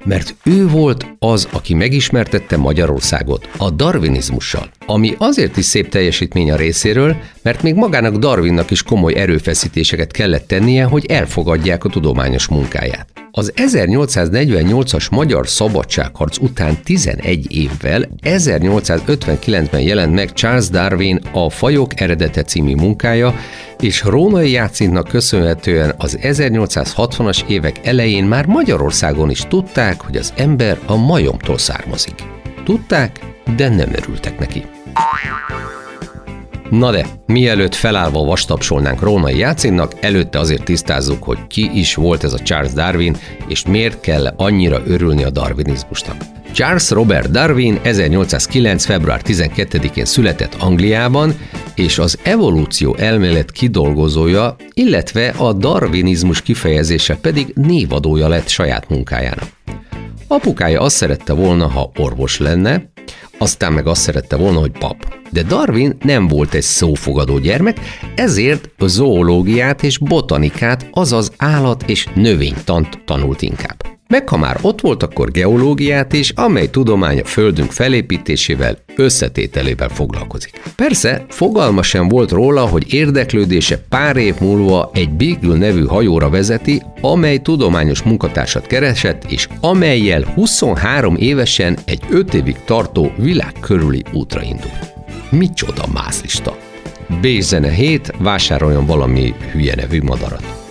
mert 0.05 0.35
ő 0.43 0.67
volt 0.67 1.15
az, 1.19 1.47
aki 1.51 1.73
megismertette 1.73 2.57
Magyarországot 2.57 3.49
a 3.57 3.69
darwinizmussal, 3.69 4.69
ami 4.85 5.15
azért 5.17 5.57
is 5.57 5.65
szép 5.65 5.89
teljesítmény 5.89 6.51
a 6.51 6.55
részéről, 6.55 7.15
mert 7.41 7.63
még 7.63 7.75
magának 7.75 8.15
Darwinnak 8.15 8.71
is 8.71 8.83
komoly 8.83 9.15
erőfeszítéseket 9.15 10.11
kellett 10.11 10.47
tennie, 10.47 10.83
hogy 10.83 11.05
elfogadják 11.05 11.83
a 11.83 11.89
tudományos 11.89 12.47
munkáját. 12.47 13.24
Az 13.37 13.53
1848-as 13.55 15.11
magyar 15.11 15.47
szabadságharc 15.47 16.37
után 16.37 16.77
11 16.83 17.55
évvel 17.55 18.09
1859-ben 18.21 19.81
jelent 19.81 20.13
meg 20.13 20.33
Charles 20.33 20.69
Darwin 20.69 21.21
a 21.31 21.49
Fajok 21.49 21.99
eredete 21.99 22.43
című 22.43 22.75
munkája, 22.75 23.35
és 23.79 24.03
Rónai 24.03 24.51
Játszintnak 24.51 25.07
köszönhetően 25.07 25.93
az 25.97 26.17
1860-as 26.21 27.47
évek 27.47 27.87
elején 27.87 28.25
már 28.25 28.45
Magyarországon 28.45 29.29
is 29.29 29.39
tudták, 29.39 30.01
hogy 30.01 30.15
az 30.15 30.33
ember 30.37 30.79
a 30.85 30.95
majomtól 30.95 31.57
származik. 31.57 32.15
Tudták, 32.63 33.19
de 33.55 33.69
nem 33.69 33.89
örültek 33.93 34.39
neki. 34.39 34.63
Na 36.77 36.91
de, 36.91 37.05
mielőtt 37.25 37.75
felállva 37.75 38.23
vastapsolnánk 38.23 39.01
Rónai 39.01 39.37
Jácinnak, 39.37 39.93
előtte 40.01 40.39
azért 40.39 40.63
tisztázzuk, 40.63 41.23
hogy 41.23 41.37
ki 41.47 41.69
is 41.73 41.95
volt 41.95 42.23
ez 42.23 42.33
a 42.33 42.39
Charles 42.39 42.73
Darwin, 42.73 43.15
és 43.47 43.65
miért 43.65 43.99
kell 43.99 44.33
annyira 44.37 44.81
örülni 44.85 45.23
a 45.23 45.29
darwinizmusnak. 45.29 46.15
Charles 46.53 46.89
Robert 46.89 47.31
Darwin 47.31 47.79
1809. 47.83 48.85
február 48.85 49.21
12-én 49.23 50.05
született 50.05 50.55
Angliában, 50.59 51.33
és 51.75 51.99
az 51.99 52.19
evolúció 52.23 52.95
elmélet 52.95 53.51
kidolgozója, 53.51 54.55
illetve 54.73 55.27
a 55.37 55.53
darwinizmus 55.53 56.41
kifejezése 56.41 57.15
pedig 57.15 57.51
névadója 57.53 58.27
lett 58.27 58.47
saját 58.47 58.89
munkájának. 58.89 59.47
Apukája 60.27 60.81
azt 60.81 60.95
szerette 60.95 61.33
volna, 61.33 61.67
ha 61.67 61.91
orvos 61.95 62.39
lenne, 62.39 62.93
aztán 63.37 63.73
meg 63.73 63.87
azt 63.87 64.01
szerette 64.01 64.35
volna, 64.35 64.59
hogy 64.59 64.71
pap. 64.71 65.15
De 65.31 65.43
Darwin 65.43 65.97
nem 66.01 66.27
volt 66.27 66.53
egy 66.53 66.61
szófogadó 66.61 67.37
gyermek, 67.37 67.79
ezért 68.15 68.69
zoológiát 68.79 69.83
és 69.83 69.97
botanikát, 69.97 70.87
azaz 70.91 71.31
állat- 71.37 71.89
és 71.89 72.07
növénytant 72.13 72.99
tanult 73.05 73.41
inkább. 73.41 73.94
Meg 74.07 74.29
ha 74.29 74.37
már 74.37 74.57
ott 74.61 74.81
volt, 74.81 75.03
akkor 75.03 75.31
geológiát 75.31 76.13
is, 76.13 76.29
amely 76.29 76.69
tudomány 76.69 77.19
a 77.19 77.25
Földünk 77.25 77.71
felépítésével, 77.71 78.77
összetételével 78.95 79.89
foglalkozik. 79.89 80.61
Persze, 80.75 81.25
fogalma 81.29 81.81
sem 81.81 82.07
volt 82.07 82.31
róla, 82.31 82.65
hogy 82.65 82.93
érdeklődése 82.93 83.77
pár 83.89 84.15
év 84.17 84.35
múlva 84.39 84.89
egy 84.93 85.09
Beagle 85.09 85.57
nevű 85.57 85.85
hajóra 85.85 86.29
vezeti, 86.29 86.81
amely 87.01 87.37
tudományos 87.37 88.01
munkatársat 88.01 88.67
keresett, 88.67 89.31
és 89.31 89.47
amelyel 89.61 90.23
23 90.23 91.15
évesen 91.15 91.77
egy 91.85 92.01
5 92.09 92.33
évig 92.33 92.55
tartó 92.65 93.11
világ 93.17 93.53
körüli 93.59 94.03
útra 94.13 94.41
indult. 94.41 94.93
Micsoda 95.29 95.83
mászlista! 95.93 96.57
B-zene 97.21 97.69
7, 97.69 98.11
vásároljon 98.17 98.85
valami 98.85 99.33
hülye 99.51 99.75
nevű 99.75 100.01
madarat. 100.01 100.64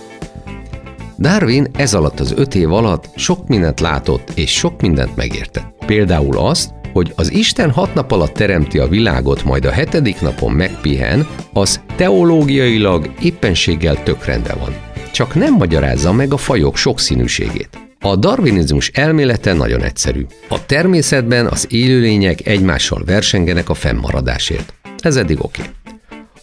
Darwin 1.17 1.67
ez 1.73 1.93
alatt 1.93 2.19
az 2.19 2.33
öt 2.37 2.55
év 2.55 2.71
alatt 2.71 3.09
sok 3.15 3.47
mindent 3.47 3.79
látott 3.79 4.31
és 4.35 4.51
sok 4.51 4.81
mindent 4.81 5.15
megértett. 5.15 5.73
Például 5.85 6.37
azt, 6.37 6.73
hogy 6.93 7.13
az 7.15 7.31
Isten 7.31 7.71
hat 7.71 7.93
nap 7.93 8.11
alatt 8.11 8.33
teremti 8.33 8.79
a 8.79 8.87
világot, 8.87 9.43
majd 9.43 9.65
a 9.65 9.71
hetedik 9.71 10.21
napon 10.21 10.51
megpihen, 10.51 11.27
az 11.53 11.81
teológiailag 11.95 13.09
éppenséggel 13.21 14.03
tök 14.03 14.25
van. 14.59 14.75
Csak 15.11 15.35
nem 15.35 15.53
magyarázza 15.53 16.13
meg 16.13 16.33
a 16.33 16.37
fajok 16.37 16.77
sokszínűségét. 16.77 17.69
A 17.99 18.15
darwinizmus 18.15 18.91
elmélete 18.93 19.53
nagyon 19.53 19.81
egyszerű. 19.81 20.25
A 20.49 20.65
természetben 20.65 21.45
az 21.45 21.67
élőlények 21.69 22.47
egymással 22.47 23.01
versengenek 23.05 23.69
a 23.69 23.73
fennmaradásért. 23.73 24.73
Ez 24.97 25.15
eddig 25.15 25.43
oké. 25.43 25.61
Okay. 25.61 25.73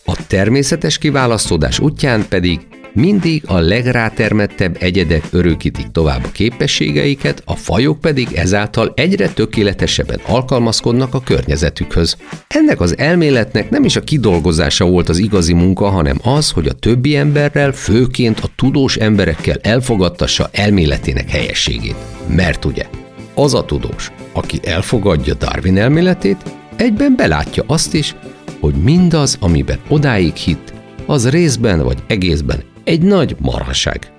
A 0.05 0.27
természetes 0.27 0.99
kiválasztódás 0.99 1.79
útján 1.79 2.29
pedig 2.29 2.61
mindig 2.95 3.43
a 3.47 3.59
legrátermettebb 3.59 4.77
egyedek 4.81 5.25
örökítik 5.31 5.91
tovább 5.91 6.25
a 6.25 6.33
képességeiket, 6.33 7.43
a 7.45 7.57
fajok 7.57 8.01
pedig 8.01 8.29
ezáltal 8.35 8.93
egyre 8.97 9.29
tökéletesebben 9.29 10.21
alkalmazkodnak 10.27 11.15
a 11.15 11.21
környezetükhöz. 11.21 12.17
Ennek 12.49 12.81
az 12.81 12.99
elméletnek 12.99 13.71
nem 13.71 13.85
is 13.85 13.97
a 13.97 14.01
kidolgozása 14.01 14.85
volt 14.85 15.09
az 15.09 15.19
igazi 15.19 15.53
munka, 15.53 15.89
hanem 15.89 16.19
az, 16.23 16.51
hogy 16.51 16.67
a 16.67 16.73
többi 16.73 17.17
emberrel, 17.17 17.73
főként 17.73 18.41
a 18.41 18.51
tudós 18.57 18.97
emberekkel 18.97 19.57
elfogadtassa 19.63 20.49
elméletének 20.53 21.31
helyességét. 21.31 21.97
Mert 22.29 22.65
ugye, 22.65 22.87
az 23.35 23.55
a 23.55 23.65
tudós, 23.65 24.11
aki 24.33 24.61
elfogadja 24.63 25.35
Darwin 25.35 25.79
elméletét, 25.79 26.43
egyben 26.77 27.15
belátja 27.17 27.65
azt 27.67 27.95
is, 27.95 28.15
hogy 28.61 28.75
mindaz, 28.75 29.37
amiben 29.41 29.79
odáig 29.89 30.35
hitt, 30.35 30.73
az 31.07 31.29
részben 31.29 31.83
vagy 31.83 31.99
egészben 32.07 32.63
egy 32.85 33.03
nagy 33.03 33.37
marhaság. 33.39 34.13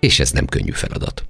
És 0.00 0.20
ez 0.20 0.30
nem 0.30 0.46
könnyű 0.46 0.70
feladat. 0.72 1.24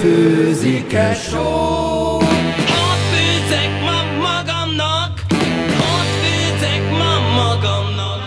Főzike 0.00 1.14
só 1.14 2.16
Ott 2.16 3.02
főzek 3.12 3.80
ma 3.80 4.02
magamnak, 4.18 5.20
ott 5.70 6.12
főzek 6.22 6.90
ma 6.90 7.20
magamnak. 7.34 8.22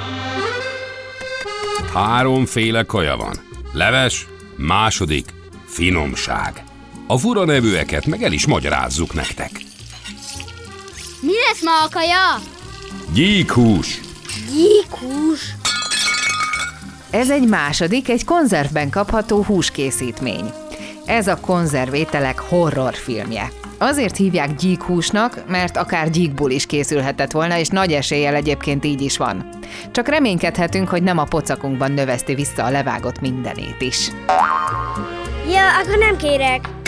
Háromféle 1.93 2.83
kaja 2.83 3.15
van. 3.17 3.35
Leves, 3.73 4.27
második, 4.55 5.25
finomság. 5.65 6.63
A 7.07 7.17
fura 7.17 7.45
nevűeket 7.45 8.05
meg 8.05 8.23
el 8.23 8.31
is 8.31 8.47
magyarázzuk 8.47 9.13
nektek. 9.13 9.51
Mi 11.21 11.31
lesz 11.47 11.63
ma 11.63 11.83
a 11.83 11.89
kaja? 11.89 12.51
Gyíkhús, 13.13 13.99
Gyíkhús. 14.51 15.55
Ez 17.13 17.29
egy 17.29 17.47
második, 17.47 18.09
egy 18.09 18.25
konzervben 18.25 18.89
kapható 18.89 19.43
húskészítmény. 19.43 20.51
Ez 21.05 21.27
a 21.27 21.39
konzervételek 21.39 22.39
horrorfilmje. 22.39 23.51
Azért 23.77 24.17
hívják 24.17 24.55
gyíkhúsnak, 24.55 25.43
mert 25.47 25.77
akár 25.77 26.09
gyíkból 26.09 26.51
is 26.51 26.65
készülhetett 26.65 27.31
volna, 27.31 27.57
és 27.57 27.67
nagy 27.67 27.91
eséllyel 27.91 28.35
egyébként 28.35 28.85
így 28.85 29.01
is 29.01 29.17
van. 29.17 29.49
Csak 29.91 30.07
reménykedhetünk, 30.07 30.89
hogy 30.89 31.03
nem 31.03 31.17
a 31.17 31.23
pocakunkban 31.23 31.91
növeszti 31.91 32.33
vissza 32.35 32.63
a 32.63 32.71
levágott 32.71 33.19
mindenét 33.19 33.81
is. 33.81 34.11
Ja, 35.51 35.67
akkor 35.81 35.97
nem 35.97 36.17
kérek. 36.17 36.82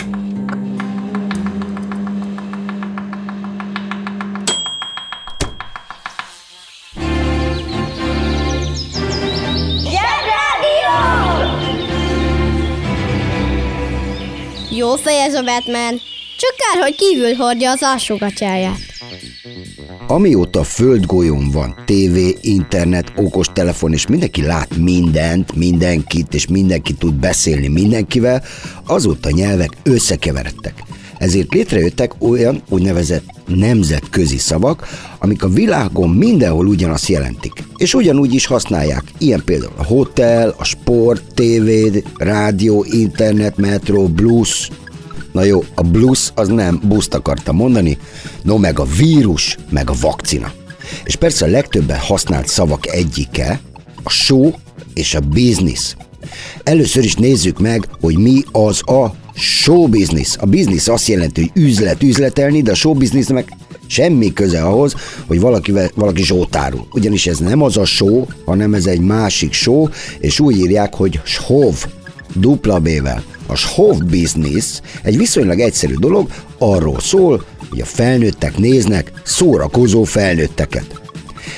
Jó 14.86 14.94
fej 14.96 15.20
ez 15.20 15.34
a 15.34 15.42
Batman. 15.42 16.00
Csak 16.38 16.54
kár, 16.56 16.82
hogy 16.82 16.94
kívül 16.94 17.34
hordja 17.34 17.70
az 17.70 17.82
alsógatyáját. 17.82 18.78
Amióta 20.06 20.64
földgolyón 20.64 21.50
van 21.50 21.82
tévé, 21.86 22.36
internet, 22.40 23.12
okostelefon, 23.16 23.92
és 23.92 24.06
mindenki 24.06 24.42
lát 24.42 24.76
mindent, 24.76 25.54
mindenkit, 25.54 26.34
és 26.34 26.46
mindenki 26.46 26.94
tud 26.94 27.14
beszélni 27.14 27.68
mindenkivel, 27.68 28.42
azóta 28.86 29.30
nyelvek 29.30 29.70
összekeveredtek. 29.82 30.74
Ezért 31.18 31.52
létrejöttek 31.52 32.12
olyan 32.18 32.62
úgynevezett 32.68 33.24
nemzetközi 33.46 34.38
szavak, 34.38 34.88
amik 35.18 35.42
a 35.42 35.48
világon 35.48 36.10
mindenhol 36.10 36.66
ugyanazt 36.66 37.06
jelentik. 37.08 37.52
És 37.76 37.94
ugyanúgy 37.94 38.34
is 38.34 38.46
használják. 38.46 39.04
Ilyen 39.18 39.42
például 39.44 39.72
a 39.76 39.84
hotel, 39.84 40.54
a 40.58 40.64
sport, 40.64 41.34
tévé, 41.34 42.02
rádió, 42.16 42.86
internet, 42.90 43.56
metro, 43.56 44.08
blues. 44.08 44.70
Na 45.32 45.42
jó, 45.42 45.64
a 45.74 45.82
blues 45.82 46.30
az 46.34 46.48
nem 46.48 46.80
buszt 46.84 47.14
akartam 47.14 47.56
mondani, 47.56 47.98
no 48.42 48.58
meg 48.58 48.78
a 48.78 48.84
vírus, 48.84 49.56
meg 49.70 49.90
a 49.90 49.94
vakcina. 50.00 50.52
És 51.04 51.16
persze 51.16 51.44
a 51.44 51.48
legtöbben 51.48 51.98
használt 51.98 52.48
szavak 52.48 52.86
egyike, 52.86 53.60
a 54.02 54.10
show 54.10 54.50
és 54.94 55.14
a 55.14 55.20
business. 55.20 55.94
Először 56.62 57.04
is 57.04 57.14
nézzük 57.14 57.58
meg, 57.58 57.88
hogy 58.00 58.18
mi 58.18 58.42
az 58.52 58.88
a 58.88 59.14
show 59.36 59.88
business. 59.88 60.36
A 60.36 60.46
business 60.46 60.88
azt 60.88 61.08
jelenti, 61.08 61.40
hogy 61.40 61.62
üzlet, 61.62 62.02
üzletelni, 62.02 62.62
de 62.62 62.70
a 62.70 62.74
show 62.74 62.94
businessnek 62.94 63.48
semmi 63.86 64.32
köze 64.32 64.62
ahhoz, 64.62 64.94
hogy 65.26 65.40
valaki, 65.40 65.72
valaki 65.94 66.22
zsótárul. 66.22 66.86
Ugyanis 66.92 67.26
ez 67.26 67.38
nem 67.38 67.62
az 67.62 67.76
a 67.76 67.84
show, 67.84 68.24
hanem 68.44 68.74
ez 68.74 68.86
egy 68.86 69.00
másik 69.00 69.52
show, 69.52 69.88
és 70.18 70.40
úgy 70.40 70.56
írják, 70.56 70.94
hogy 70.94 71.20
shov, 71.24 71.84
dupla 72.34 72.78
B-vel. 72.78 73.22
A 73.46 73.54
shov 73.54 73.98
business 74.04 74.80
egy 75.02 75.16
viszonylag 75.16 75.60
egyszerű 75.60 75.94
dolog, 75.94 76.30
arról 76.58 77.00
szól, 77.00 77.44
hogy 77.68 77.80
a 77.80 77.84
felnőttek 77.84 78.58
néznek 78.58 79.12
szórakozó 79.24 80.04
felnőtteket. 80.04 81.00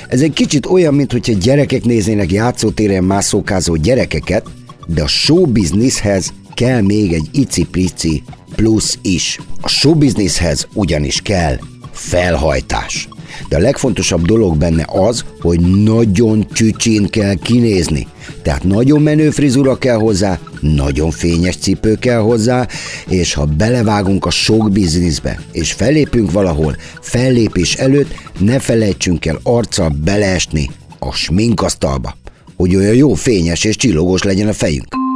Ez 0.08 0.20
egy 0.20 0.32
kicsit 0.32 0.66
olyan, 0.66 0.94
mint 0.94 1.12
hogyha 1.12 1.32
gyerekek 1.32 1.84
néznének 1.84 2.32
játszótéren 2.32 3.04
mászókázó 3.04 3.76
gyerekeket, 3.76 4.46
de 4.86 5.02
a 5.02 5.06
show 5.06 5.46
businesshez 5.46 6.32
kell 6.58 6.80
még 6.80 7.12
egy 7.12 7.28
icipici 7.32 8.22
plusz 8.54 8.98
is. 9.02 9.38
A 9.60 9.68
show 9.68 9.94
businesshez 9.94 10.68
ugyanis 10.74 11.20
kell 11.20 11.58
felhajtás. 11.92 13.08
De 13.48 13.56
a 13.56 13.60
legfontosabb 13.60 14.26
dolog 14.26 14.56
benne 14.56 14.84
az, 14.88 15.24
hogy 15.40 15.60
nagyon 15.60 16.46
csücsin 16.52 17.06
kell 17.06 17.34
kinézni. 17.34 18.06
Tehát 18.42 18.64
nagyon 18.64 19.02
menő 19.02 19.30
frizura 19.30 19.76
kell 19.76 19.96
hozzá, 19.96 20.38
nagyon 20.60 21.10
fényes 21.10 21.56
cipő 21.56 21.94
kell 21.94 22.20
hozzá, 22.20 22.66
és 23.08 23.34
ha 23.34 23.44
belevágunk 23.44 24.26
a 24.26 24.30
sok 24.30 24.70
bizniszbe, 24.70 25.40
és 25.52 25.72
fellépünk 25.72 26.30
valahol, 26.30 26.76
fellépés 27.00 27.74
előtt 27.74 28.14
ne 28.38 28.58
felejtsünk 28.58 29.26
el 29.26 29.38
arccal 29.42 29.88
beleesni 30.04 30.70
a 30.98 31.12
sminkasztalba, 31.12 32.16
hogy 32.56 32.76
olyan 32.76 32.94
jó 32.94 33.14
fényes 33.14 33.64
és 33.64 33.76
csillogós 33.76 34.22
legyen 34.22 34.48
a 34.48 34.52
fejünk. 34.52 35.07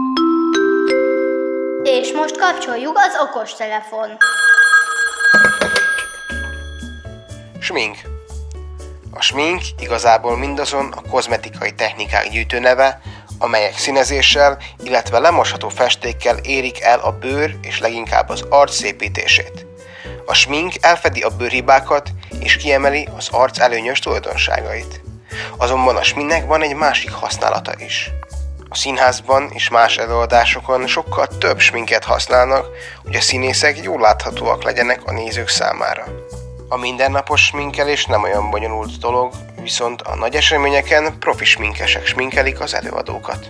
És 1.83 2.13
most 2.13 2.39
kapcsoljuk 2.39 2.99
az 2.99 3.17
okostelefon. 3.21 4.17
Smink. 7.61 7.97
A 9.11 9.21
smink 9.21 9.61
igazából 9.79 10.37
mindazon 10.37 10.93
a 10.93 11.11
kozmetikai 11.11 11.75
technikák 11.75 12.29
gyűjtőneve, 12.29 13.01
amelyek 13.39 13.79
színezéssel, 13.79 14.59
illetve 14.83 15.19
lemosható 15.19 15.69
festékkel 15.69 16.37
érik 16.37 16.81
el 16.81 16.99
a 16.99 17.11
bőr 17.11 17.57
és 17.63 17.81
leginkább 17.81 18.29
az 18.29 18.45
arc 18.49 18.75
szépítését. 18.75 19.67
A 20.27 20.35
smink 20.35 20.73
elfedi 20.81 21.23
a 21.23 21.37
bőrhibákat 21.37 22.11
és 22.41 22.57
kiemeli 22.57 23.09
az 23.17 23.29
arc 23.31 23.59
előnyös 23.59 23.99
tulajdonságait. 23.99 25.01
Azonban 25.57 25.97
a 25.97 26.03
sminknek 26.03 26.47
van 26.47 26.63
egy 26.63 26.75
másik 26.75 27.11
használata 27.11 27.73
is. 27.79 28.11
A 28.73 28.75
színházban 28.75 29.51
és 29.53 29.69
más 29.69 29.97
előadásokon 29.97 30.87
sokkal 30.87 31.27
több 31.27 31.59
sminket 31.59 32.05
használnak, 32.05 32.67
hogy 33.05 33.15
a 33.15 33.21
színészek 33.21 33.83
jól 33.83 34.01
láthatóak 34.01 34.63
legyenek 34.63 35.01
a 35.05 35.13
nézők 35.13 35.49
számára. 35.49 36.05
A 36.69 36.77
mindennapos 36.77 37.45
sminkelés 37.45 38.07
nem 38.07 38.23
olyan 38.23 38.51
bonyolult 38.51 38.99
dolog, 38.99 39.33
viszont 39.63 40.01
a 40.01 40.15
nagy 40.15 40.35
eseményeken 40.35 41.19
profi 41.19 41.45
sminkesek 41.45 42.07
sminkelik 42.07 42.61
az 42.61 42.75
előadókat. 42.75 43.49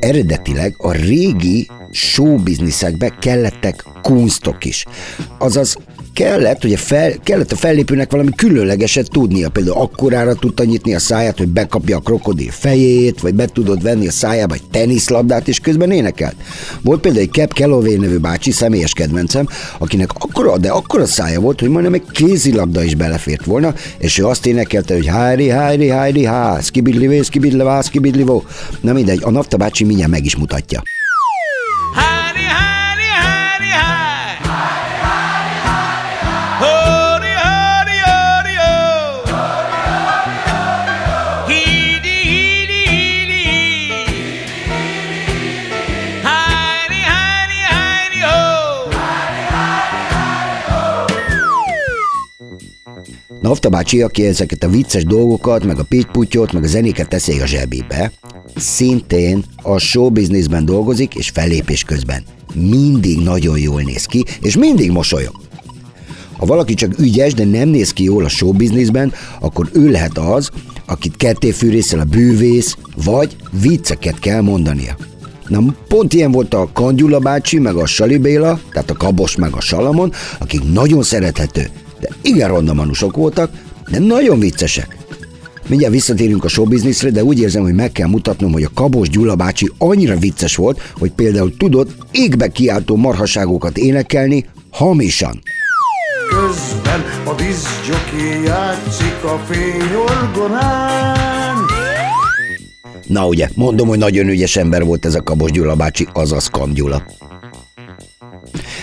Eredetileg 0.00 0.74
a 0.78 0.92
régi 0.92 1.70
showbizniszekbe 1.92 3.14
kellettek 3.20 3.84
kunstok 4.02 4.64
is. 4.64 4.84
Azaz 5.38 5.76
kellett, 6.16 6.64
a 6.64 6.76
fel, 6.76 7.12
kellett 7.22 7.52
a 7.52 7.56
fellépőnek 7.56 8.10
valami 8.10 8.30
különlegeset 8.36 9.10
tudnia. 9.10 9.48
Például 9.48 9.76
akkorára 9.76 10.34
tudta 10.34 10.64
nyitni 10.64 10.94
a 10.94 10.98
száját, 10.98 11.38
hogy 11.38 11.48
bekapja 11.48 11.96
a 11.96 12.00
krokodil 12.00 12.50
fejét, 12.50 13.20
vagy 13.20 13.34
be 13.34 13.46
tudod 13.46 13.82
venni 13.82 14.06
a 14.06 14.10
szájába 14.10 14.54
egy 14.54 14.62
teniszlabdát, 14.70 15.48
és 15.48 15.60
közben 15.60 15.90
énekelt. 15.90 16.34
Volt 16.82 17.00
például 17.00 17.22
egy 17.22 17.30
Cap 17.30 17.52
Calloway 17.52 17.96
nevű 17.96 18.16
bácsi, 18.16 18.50
személyes 18.50 18.92
kedvencem, 18.92 19.48
akinek 19.78 20.10
akkora, 20.14 20.58
de 20.58 20.70
akkora 20.70 21.06
szája 21.06 21.40
volt, 21.40 21.60
hogy 21.60 21.68
majdnem 21.68 21.94
egy 21.94 22.04
kézilabda 22.12 22.82
is 22.82 22.94
belefért 22.94 23.44
volna, 23.44 23.74
és 23.98 24.18
ő 24.18 24.26
azt 24.26 24.46
énekelte, 24.46 24.94
hogy 24.94 25.06
hári, 25.06 25.48
hári, 25.48 25.88
hári, 25.88 26.24
há, 26.24 26.60
skibidlivé, 26.60 27.22
skibidlevá, 27.22 27.80
skibidlivó. 27.80 28.44
Na 28.80 28.92
mindegy, 28.92 29.20
a 29.22 29.30
Nafta 29.30 29.56
bácsi 29.56 29.84
mindjárt 29.84 30.10
meg 30.10 30.24
is 30.24 30.36
mutatja. 30.36 30.82
Nafta 53.46 53.68
bácsi, 53.68 54.02
aki 54.02 54.26
ezeket 54.26 54.64
a 54.64 54.68
vicces 54.68 55.04
dolgokat, 55.04 55.64
meg 55.64 55.78
a 55.78 55.84
pitputyot, 55.84 56.52
meg 56.52 56.64
a 56.64 56.66
zenéket 56.66 57.08
teszi 57.08 57.40
a 57.40 57.46
zsebébe, 57.46 58.12
szintén 58.56 59.44
a 59.62 59.78
showbizniszben 59.78 60.64
dolgozik, 60.64 61.14
és 61.14 61.28
fellépés 61.28 61.82
közben 61.82 62.22
mindig 62.54 63.18
nagyon 63.18 63.58
jól 63.58 63.82
néz 63.82 64.04
ki, 64.04 64.24
és 64.40 64.56
mindig 64.56 64.90
mosolyog. 64.90 65.34
Ha 66.36 66.46
valaki 66.46 66.74
csak 66.74 66.98
ügyes, 66.98 67.34
de 67.34 67.44
nem 67.44 67.68
néz 67.68 67.92
ki 67.92 68.04
jól 68.04 68.24
a 68.24 68.28
showbizniszben, 68.28 69.12
akkor 69.40 69.68
ő 69.72 69.90
lehet 69.90 70.18
az, 70.18 70.50
akit 70.86 71.16
kettéfűrészel 71.16 72.00
a 72.00 72.04
bűvész, 72.04 72.76
vagy 73.04 73.36
vicceket 73.60 74.18
kell 74.18 74.40
mondania. 74.40 74.96
Na, 75.48 75.74
pont 75.88 76.12
ilyen 76.12 76.30
volt 76.30 76.54
a 76.54 76.68
Kangyula 76.72 77.18
bácsi, 77.18 77.58
meg 77.58 77.74
a 77.74 77.86
Sali 77.86 78.18
Béla, 78.18 78.60
tehát 78.72 78.90
a 78.90 78.94
Kabos, 78.94 79.36
meg 79.36 79.54
a 79.54 79.60
Salamon, 79.60 80.12
akik 80.38 80.72
nagyon 80.72 81.02
szerethető, 81.02 81.70
de 82.00 82.08
igen 82.22 82.48
ronda 82.48 82.74
manusok 82.74 83.16
voltak, 83.16 83.50
de 83.90 83.98
nagyon 83.98 84.38
viccesek. 84.38 84.96
Mindjárt 85.68 85.92
visszatérünk 85.92 86.44
a 86.44 86.48
showbizniszre, 86.48 87.10
de 87.10 87.24
úgy 87.24 87.40
érzem, 87.40 87.62
hogy 87.62 87.74
meg 87.74 87.92
kell 87.92 88.08
mutatnom, 88.08 88.52
hogy 88.52 88.62
a 88.62 88.70
Kabos 88.74 89.08
Gyula 89.08 89.34
bácsi 89.34 89.70
annyira 89.78 90.16
vicces 90.16 90.56
volt, 90.56 90.92
hogy 90.98 91.10
például 91.10 91.56
tudott 91.56 91.90
égbe 92.10 92.48
kiáltó 92.48 92.96
marhaságokat 92.96 93.78
énekelni 93.78 94.44
hamisan. 94.70 95.42
Közben 96.28 97.04
a 97.24 97.34
diszjoki 97.34 98.44
játszik 98.44 99.24
a 99.24 99.40
fényorgonán. 99.48 101.56
Na 103.06 103.26
ugye, 103.26 103.48
mondom, 103.54 103.88
hogy 103.88 103.98
nagyon 103.98 104.28
ügyes 104.28 104.56
ember 104.56 104.84
volt 104.84 105.04
ez 105.04 105.14
a 105.14 105.22
Kabos 105.22 105.50
Gyula 105.50 105.74
bácsi, 105.74 106.08
azaz 106.12 106.46
Kam 106.46 106.72
Gyula. 106.72 107.02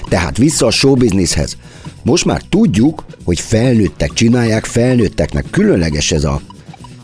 Tehát 0.09 0.37
vissza 0.37 0.65
a 0.65 0.71
showbizniszhez. 0.71 1.57
Most 2.03 2.25
már 2.25 2.41
tudjuk, 2.49 3.05
hogy 3.23 3.39
felnőttek 3.39 4.13
csinálják, 4.13 4.65
felnőtteknek 4.65 5.45
különleges 5.49 6.11
ez 6.11 6.23
a 6.23 6.41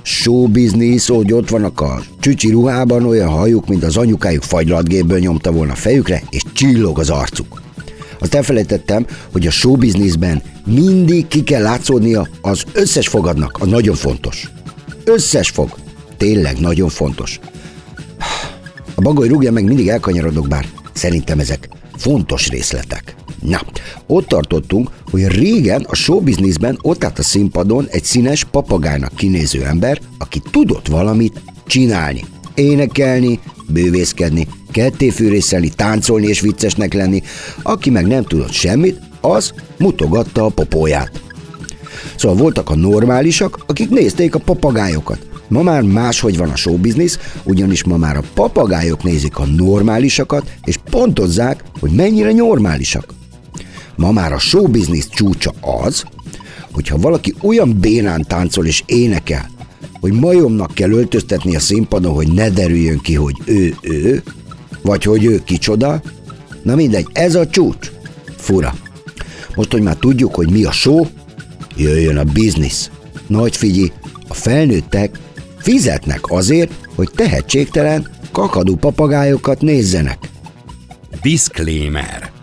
showbiznisz, 0.02 1.08
hogy 1.08 1.34
ott 1.34 1.50
vannak 1.50 1.82
a 1.82 2.02
csücsi 2.20 2.50
ruhában 2.50 3.06
olyan 3.06 3.30
hajuk, 3.30 3.68
mint 3.68 3.84
az 3.84 3.98
anyukájuk 3.98 4.44
fagylatgépből 4.44 5.20
nyomta 5.20 5.52
volna 5.52 5.72
a 5.72 5.76
fejükre, 5.76 6.24
és 6.30 6.44
csillog 6.54 7.00
az 7.00 7.10
arcuk. 7.10 7.62
Azt 8.20 8.34
elfelejtettem, 8.34 9.06
hogy 9.32 9.48
a 9.48 9.52
showbizniszben 9.52 10.42
mindig 10.66 11.28
ki 11.28 11.44
kell 11.44 11.62
látszódnia 11.62 12.28
az 12.42 12.64
összes 12.74 13.08
fogadnak, 13.08 13.58
a 13.60 13.66
nagyon 13.66 13.96
fontos. 13.96 14.52
Összes 15.04 15.50
fog. 15.50 15.76
Tényleg 16.18 16.60
nagyon 16.60 16.90
fontos. 16.90 17.40
A 18.96 19.02
bagoly 19.02 19.28
rúgja 19.28 19.52
meg 19.52 19.64
mindig 19.64 19.88
elkanyarodok, 19.88 20.48
bár 20.48 20.66
szerintem 20.94 21.40
ezek 21.40 21.70
fontos 21.98 22.50
részletek. 22.50 23.16
Na, 23.42 23.62
ott 24.08 24.28
tartottunk, 24.28 24.90
hogy 25.12 25.28
régen 25.28 25.86
a 25.90 25.96
showbizniszben 25.96 26.80
ott 26.82 27.04
állt 27.04 27.20
a 27.20 27.24
színpadon 27.24 27.88
egy 27.90 28.04
színes 28.04 28.44
papagájnak 28.44 29.16
kinéző 29.16 29.64
ember, 29.64 30.00
aki 30.18 30.42
tudott 30.52 30.88
valamit 30.88 31.42
csinálni. 31.68 32.26
Énekelni, 32.56 33.40
bővészkedni, 33.68 34.48
kettéfűrészelni, 34.72 35.70
táncolni 35.70 36.28
és 36.28 36.40
viccesnek 36.40 36.94
lenni. 36.94 37.22
Aki 37.62 37.90
meg 37.90 38.08
nem 38.08 38.24
tudott 38.24 38.52
semmit, 38.52 39.00
az 39.22 39.54
mutogatta 39.78 40.46
a 40.46 40.50
popóját. 40.50 41.22
Szóval 42.16 42.38
voltak 42.38 42.70
a 42.70 42.76
normálisak, 42.76 43.60
akik 43.68 43.90
nézték 43.90 44.36
a 44.36 44.40
papagájokat. 44.40 45.28
Ma 45.48 45.62
már 45.62 45.82
máshogy 45.82 46.38
van 46.38 46.50
a 46.50 46.56
showbiznisz, 46.56 47.20
ugyanis 47.44 47.84
ma 47.84 47.98
már 47.98 48.18
a 48.18 48.24
papagájok 48.34 49.04
nézik 49.04 49.38
a 49.38 49.46
normálisakat, 49.46 50.52
és 50.64 50.78
pontozzák, 50.90 51.64
hogy 51.80 51.92
mennyire 51.92 52.34
normálisak. 52.34 53.14
Ma 54.00 54.12
már 54.12 54.34
a 54.34 54.40
showbiznisz 54.40 55.10
csúcsa 55.10 55.54
az, 55.62 56.04
hogyha 56.72 56.98
valaki 56.98 57.36
olyan 57.42 57.78
bénán 57.80 58.26
táncol 58.28 58.66
és 58.66 58.84
énekel, 58.86 59.50
hogy 60.00 60.12
majomnak 60.14 60.74
kell 60.74 60.92
öltöztetni 60.92 61.56
a 61.56 61.60
színpadon, 61.60 62.14
hogy 62.14 62.32
ne 62.32 62.50
derüljön 62.50 63.00
ki, 63.00 63.14
hogy 63.16 63.36
ő 63.46 63.76
ő, 63.82 64.24
vagy 64.82 65.04
hogy 65.04 65.26
ő 65.26 65.44
kicsoda, 65.44 66.02
na 66.64 66.76
mindegy, 66.76 67.08
ez 67.14 67.36
a 67.36 67.48
csúcs. 67.48 67.92
Fura. 68.38 68.76
Most, 69.56 69.72
hogy 69.72 69.82
már 69.82 69.96
tudjuk, 69.96 70.36
hogy 70.36 70.52
mi 70.52 70.64
a 70.64 70.72
show, 70.72 71.06
jöjjön 71.76 72.18
a 72.18 72.24
biznisz. 72.24 72.92
Nagy 73.28 73.58
figyi, 73.58 73.92
a 74.28 74.34
felnőttek 74.34 75.20
fizetnek 75.58 76.32
azért, 76.32 76.72
hogy 76.96 77.10
tehetségtelen, 77.16 78.10
kakadú 78.32 78.76
papagájokat 78.76 79.62
nézzenek. 79.62 80.30
Disclaimer. 81.22 82.39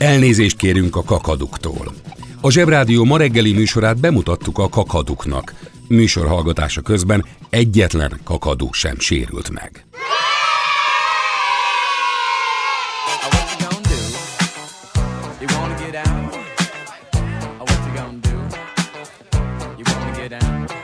Elnézést 0.00 0.56
kérünk 0.56 0.96
a 0.96 1.02
kakaduktól. 1.02 1.94
A 2.40 2.50
Zsebrádió 2.50 3.04
ma 3.04 3.16
reggeli 3.16 3.52
műsorát 3.52 4.00
bemutattuk 4.00 4.58
a 4.58 4.68
kakaduknak. 4.68 5.54
Műsor 5.88 6.26
hallgatása 6.26 6.80
közben 6.80 7.24
egyetlen 7.50 8.20
kakadú 8.24 8.72
sem 8.72 8.98
sérült 8.98 9.50
meg. 9.50 9.84
You 19.78 20.79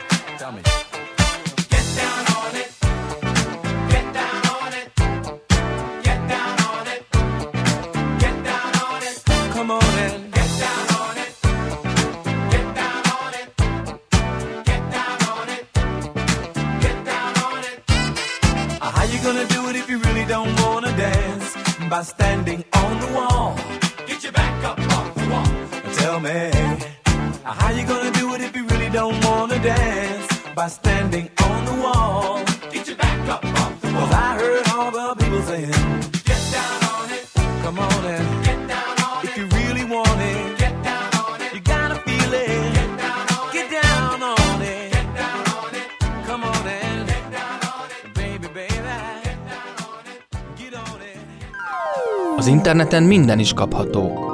interneten 52.87 53.03
minden 53.03 53.39
is 53.39 53.53
kapható. 53.53 54.31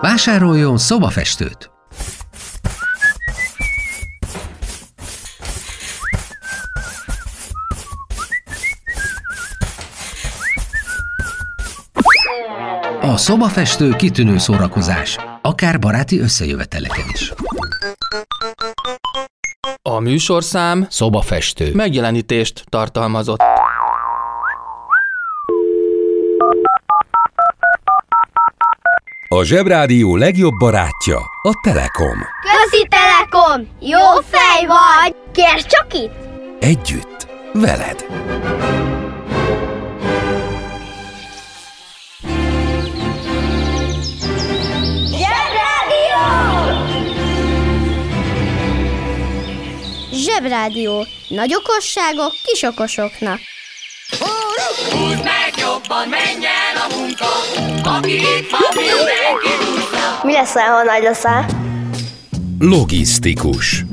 Vásároljon 0.00 0.78
szobafestőt! 0.78 1.70
A 13.00 13.16
szobafestő 13.16 13.90
kitűnő 13.90 14.38
szórakozás, 14.38 15.16
akár 15.42 15.78
baráti 15.78 16.20
összejöveteleken 16.20 17.04
is. 17.12 17.32
A 19.82 20.00
műsorszám 20.00 20.86
Szobafestő. 20.90 21.74
megjelenítést 21.74 22.64
tartalmazott. 22.68 23.55
A 29.28 29.44
Zsebrádió 29.44 30.16
legjobb 30.16 30.54
barátja 30.58 31.18
a 31.42 31.60
Telekom. 31.62 32.18
Közi 32.42 32.88
Telekom! 32.88 33.68
Jó 33.80 34.20
fej 34.30 34.66
vagy! 34.66 35.14
Kérd 35.32 35.66
csak 35.66 35.94
itt! 35.94 36.14
Együtt, 36.60 37.26
veled. 37.52 38.06
Zsebrádió! 45.10 46.24
Zsebrádió. 50.12 51.06
Nagy 51.28 51.54
okosságok 51.54 52.32
kis 52.44 52.62
okosoknak. 52.62 53.38
Húzd 54.90 55.24
meg 55.24 55.52
jobban, 55.58 56.08
menj 56.08 56.45
Mi 60.22 60.32
leszel, 60.32 60.66
ha 60.66 60.82
nagy 60.82 61.02
leszel? 61.02 61.46
Logisztikus. 62.58 63.84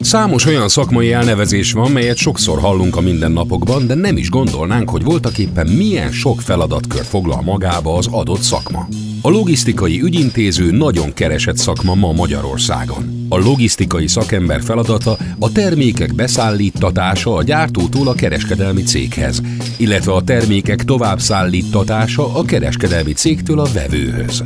Számos 0.00 0.46
olyan 0.46 0.68
szakmai 0.68 1.12
elnevezés 1.12 1.72
van, 1.72 1.90
melyet 1.90 2.16
sokszor 2.16 2.60
hallunk 2.60 2.96
a 2.96 3.00
mindennapokban, 3.00 3.86
de 3.86 3.94
nem 3.94 4.16
is 4.16 4.30
gondolnánk, 4.30 4.90
hogy 4.90 5.04
voltak 5.04 5.38
éppen 5.38 5.66
milyen 5.66 6.12
sok 6.12 6.40
feladatkör 6.40 7.04
foglal 7.04 7.42
magába 7.42 7.96
az 7.96 8.06
adott 8.10 8.40
szakma. 8.40 8.86
A 9.22 9.28
logisztikai 9.28 10.02
ügyintéző 10.02 10.70
nagyon 10.70 11.12
keresett 11.12 11.56
szakma 11.56 11.94
ma 11.94 12.12
Magyarországon. 12.12 13.26
A 13.28 13.38
logisztikai 13.38 14.08
szakember 14.08 14.62
feladata 14.62 15.16
a 15.38 15.52
termékek 15.52 16.14
beszállítatása 16.14 17.34
a 17.34 17.42
gyártótól 17.42 18.08
a 18.08 18.14
kereskedelmi 18.14 18.82
céghez, 18.82 19.42
illetve 19.76 20.12
a 20.12 20.22
termékek 20.22 20.84
továbbszállítatása 20.84 22.34
a 22.34 22.44
kereskedelmi 22.44 23.12
cégtől 23.12 23.58
a 23.58 23.68
vevőhöz. 23.72 24.42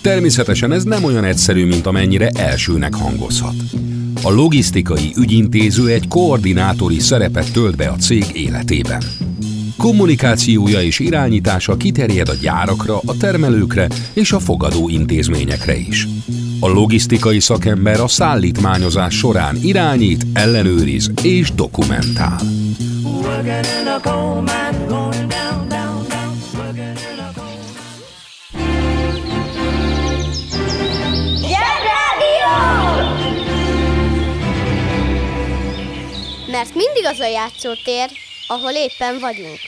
Természetesen 0.00 0.72
ez 0.72 0.84
nem 0.84 1.04
olyan 1.04 1.24
egyszerű, 1.24 1.66
mint 1.66 1.86
amennyire 1.86 2.28
elsőnek 2.28 2.94
hangozhat. 2.94 3.54
A 4.22 4.30
logisztikai 4.30 5.12
ügyintéző 5.16 5.88
egy 5.88 6.08
koordinátori 6.08 6.98
szerepet 6.98 7.52
tölt 7.52 7.76
be 7.76 7.88
a 7.88 7.96
cég 7.96 8.24
életében. 8.32 9.02
Kommunikációja 9.82 10.82
és 10.82 10.98
irányítása 10.98 11.76
kiterjed 11.76 12.28
a 12.28 12.34
gyárakra, 12.34 12.98
a 13.06 13.16
termelőkre 13.16 13.88
és 14.12 14.32
a 14.32 14.38
fogadó 14.38 14.88
intézményekre 14.88 15.76
is. 15.76 16.08
A 16.60 16.68
logisztikai 16.68 17.40
szakember 17.40 18.00
a 18.00 18.08
szállítmányozás 18.08 19.14
során 19.14 19.56
irányít, 19.62 20.26
ellenőriz 20.32 21.10
és 21.22 21.50
dokumentál. 21.50 22.40
Mert 36.50 36.74
mindig 36.74 37.04
az 37.04 37.18
a 37.18 37.26
játszótér, 37.26 38.10
ahol 38.52 38.72
éppen 38.72 39.18
vagyunk. 39.20 39.58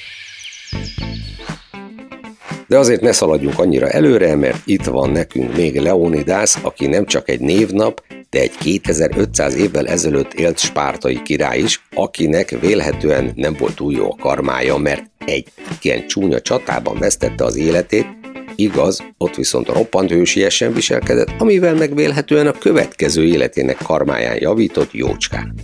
De 2.66 2.79
azért 2.79 3.01
ne 3.01 3.12
szaladjunk 3.12 3.59
annyira 3.59 3.88
előre, 3.88 4.37
mert 4.37 4.59
itt 4.64 4.85
van 4.85 5.11
nekünk 5.11 5.57
még 5.57 5.81
Leonidas, 5.81 6.55
aki 6.62 6.87
nem 6.87 7.07
csak 7.07 7.29
egy 7.29 7.40
névnap, 7.40 8.03
de 8.31 8.40
egy 8.40 8.57
2500 8.59 9.55
évvel 9.55 9.87
ezelőtt 9.87 10.33
élt 10.33 10.59
spártai 10.59 11.23
király 11.23 11.59
is, 11.59 11.83
akinek 11.94 12.51
vélhetően 12.61 13.33
nem 13.35 13.57
volt 13.59 13.75
túl 13.75 13.92
jó 13.92 14.12
a 14.12 14.16
karmája, 14.20 14.77
mert 14.77 15.03
egy 15.25 15.47
ilyen 15.83 16.07
csúnya 16.07 16.40
csatában 16.40 16.99
vesztette 16.99 17.44
az 17.44 17.57
életét, 17.57 18.07
igaz, 18.55 19.03
ott 19.18 19.35
viszont 19.35 19.68
roppant 19.68 20.11
hősiesen 20.11 20.73
viselkedett, 20.73 21.31
amivel 21.38 21.75
megvélhetően 21.75 22.47
a 22.47 22.53
következő 22.53 23.25
életének 23.25 23.77
karmáján 23.83 24.37
javított 24.40 24.92
jócskán. 24.92 25.55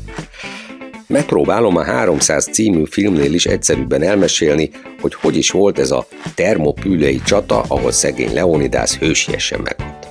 Megpróbálom 1.11 1.77
a 1.77 1.83
300 1.83 2.49
című 2.53 2.85
filmnél 2.85 3.35
is 3.35 3.46
egyszerűbben 3.46 4.03
elmesélni, 4.03 4.70
hogy 5.01 5.14
hogy 5.14 5.37
is 5.37 5.51
volt 5.51 5.79
ez 5.79 5.90
a 5.90 6.07
termopülei 6.35 7.20
csata, 7.25 7.64
ahol 7.68 7.92
szegény 7.92 8.33
Leonidas 8.33 8.96
hősiesen 8.96 9.61
meghalt. 9.61 10.07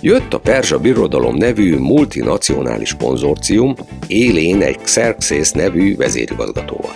Jött 0.00 0.34
a 0.34 0.38
Perzsa 0.38 0.78
Birodalom 0.78 1.36
nevű 1.36 1.76
multinacionális 1.76 2.96
konzorcium, 2.96 3.74
élén 4.06 4.62
egy 4.62 4.78
Xerxes 4.78 5.50
nevű 5.50 5.96
vezérigazgatóval. 5.96 6.94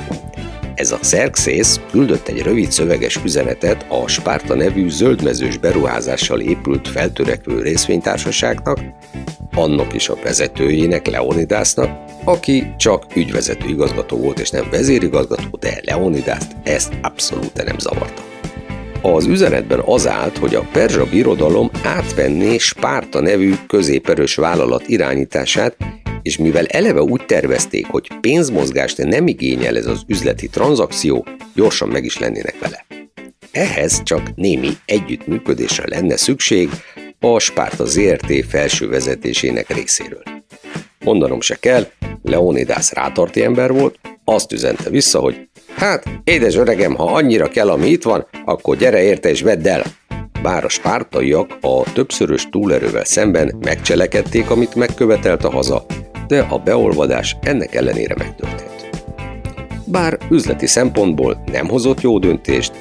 Ez 0.74 0.92
a 0.92 0.98
Xerxes 0.98 1.80
küldött 1.90 2.28
egy 2.28 2.42
rövid 2.42 2.72
szöveges 2.72 3.20
üzenetet 3.24 3.86
a 3.88 4.08
Spárta 4.08 4.54
nevű 4.54 4.88
zöldmezős 4.88 5.58
beruházással 5.58 6.40
épült 6.40 6.88
feltörekvő 6.88 7.62
részvénytársaságnak, 7.62 8.78
annak 9.56 9.94
is 9.94 10.08
a 10.08 10.18
vezetőjének, 10.22 11.06
Leonidásnak, 11.06 12.04
aki 12.24 12.74
csak 12.76 13.04
ügyvezető 13.14 13.68
igazgató 13.68 14.16
volt 14.16 14.38
és 14.38 14.50
nem 14.50 14.70
vezérigazgató, 14.70 15.56
de 15.60 15.80
Leonidást 15.84 16.56
ezt 16.62 16.92
abszolút 17.02 17.64
nem 17.64 17.78
zavarta. 17.78 18.22
Az 19.02 19.26
üzenetben 19.26 19.82
az 19.84 20.06
állt, 20.06 20.38
hogy 20.38 20.54
a 20.54 20.68
Perzsa 20.72 21.04
birodalom 21.04 21.70
átvenné 21.82 22.58
Spárta 22.58 23.20
nevű 23.20 23.54
középerős 23.66 24.34
vállalat 24.34 24.88
irányítását, 24.88 25.76
és 26.22 26.36
mivel 26.36 26.66
eleve 26.66 27.02
úgy 27.02 27.26
tervezték, 27.26 27.86
hogy 27.86 28.10
pénzmozgást 28.20 28.98
nem 28.98 29.26
igényel 29.26 29.76
ez 29.76 29.86
az 29.86 30.02
üzleti 30.06 30.48
tranzakció, 30.48 31.26
gyorsan 31.54 31.88
meg 31.88 32.04
is 32.04 32.18
lennének 32.18 32.58
vele. 32.58 32.86
Ehhez 33.52 34.02
csak 34.02 34.34
némi 34.34 34.70
együttműködésre 34.84 35.84
lenne 35.88 36.16
szükség 36.16 36.68
a 37.20 37.38
Spárta 37.38 37.84
ZRT 37.84 38.46
felső 38.48 38.88
vezetésének 38.88 39.74
részéről. 39.74 40.22
Mondanom 41.04 41.40
se 41.40 41.54
kell, 41.54 41.86
Leonidas 42.22 42.92
rátarti 42.92 43.42
ember 43.42 43.72
volt, 43.72 43.98
azt 44.24 44.52
üzente 44.52 44.90
vissza, 44.90 45.18
hogy 45.18 45.48
hát, 45.74 46.04
édes 46.24 46.56
öregem, 46.56 46.94
ha 46.94 47.04
annyira 47.04 47.48
kell, 47.48 47.70
ami 47.70 47.88
itt 47.88 48.02
van, 48.02 48.26
akkor 48.44 48.76
gyere 48.76 49.02
érte 49.02 49.28
és 49.28 49.42
vedd 49.42 49.68
el. 49.68 49.82
Bár 50.42 50.64
a 50.64 50.68
spártaiak 50.68 51.58
a 51.60 51.92
többszörös 51.92 52.48
túlerővel 52.50 53.04
szemben 53.04 53.56
megcselekedték, 53.60 54.50
amit 54.50 54.74
megkövetelt 54.74 55.44
a 55.44 55.50
haza, 55.50 55.86
de 56.26 56.40
a 56.40 56.58
beolvadás 56.58 57.36
ennek 57.40 57.74
ellenére 57.74 58.14
megtörtént. 58.18 58.88
Bár 59.84 60.18
üzleti 60.30 60.66
szempontból 60.66 61.42
nem 61.52 61.68
hozott 61.68 62.00
jó 62.00 62.18
döntést, 62.18 62.72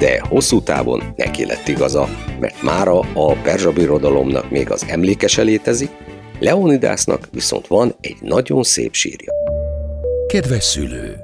de 0.00 0.20
hosszú 0.28 0.62
távon 0.62 1.02
neki 1.16 1.46
lett 1.46 1.68
igaza, 1.68 2.08
mert 2.40 2.62
mára 2.62 2.98
a 2.98 3.32
Perzsa 3.42 3.72
birodalomnak 3.72 4.50
még 4.50 4.70
az 4.70 4.84
emlékese 4.88 5.42
létezik, 5.42 5.90
Leonidásnak 6.38 7.28
viszont 7.32 7.66
van 7.66 7.94
egy 8.00 8.16
nagyon 8.20 8.62
szép 8.62 8.94
sírja. 8.94 9.32
Kedves 10.28 10.64
szülő! 10.64 11.16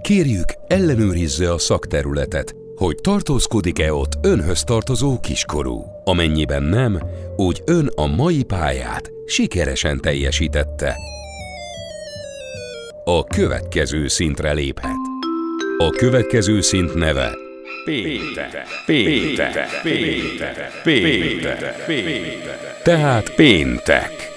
Kérjük, 0.00 0.54
ellenőrizze 0.66 1.52
a 1.52 1.58
szakterületet, 1.58 2.54
hogy 2.76 2.96
tartózkodik-e 3.02 3.92
ott 3.92 4.12
önhöz 4.22 4.64
tartozó 4.64 5.20
kiskorú. 5.20 5.84
Amennyiben 6.04 6.62
nem, 6.62 7.00
úgy 7.36 7.62
ön 7.66 7.90
a 7.94 8.06
mai 8.06 8.42
pályát 8.42 9.10
sikeresen 9.26 10.00
teljesítette. 10.00 10.96
A 13.04 13.24
következő 13.24 14.08
szintre 14.08 14.52
léphet. 14.52 15.00
A 15.78 15.88
következő 15.88 16.60
szint 16.60 16.94
neve 16.94 17.36
Péntek, 17.84 18.66
péntek, 18.86 19.80
péntek, 19.82 20.80
péntek, 20.82 21.84
péntek. 21.86 22.82
Tehát 22.82 23.34
péntek. 23.34 24.30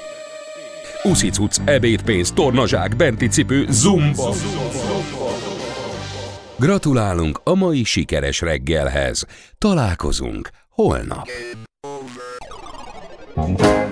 Uszicuc, 1.04 1.58
ebédpénz, 1.66 2.32
tornazsák, 2.32 2.96
benti 2.96 3.28
cipő, 3.28 3.66
zumba. 3.70 4.34
Gratulálunk 6.60 7.40
a 7.44 7.56
mai 7.56 7.84
sikeres 7.84 8.42
reggelhez. 8.42 9.26
Találkozunk 9.58 10.50
holnap. 10.70 11.28
They 13.36 13.85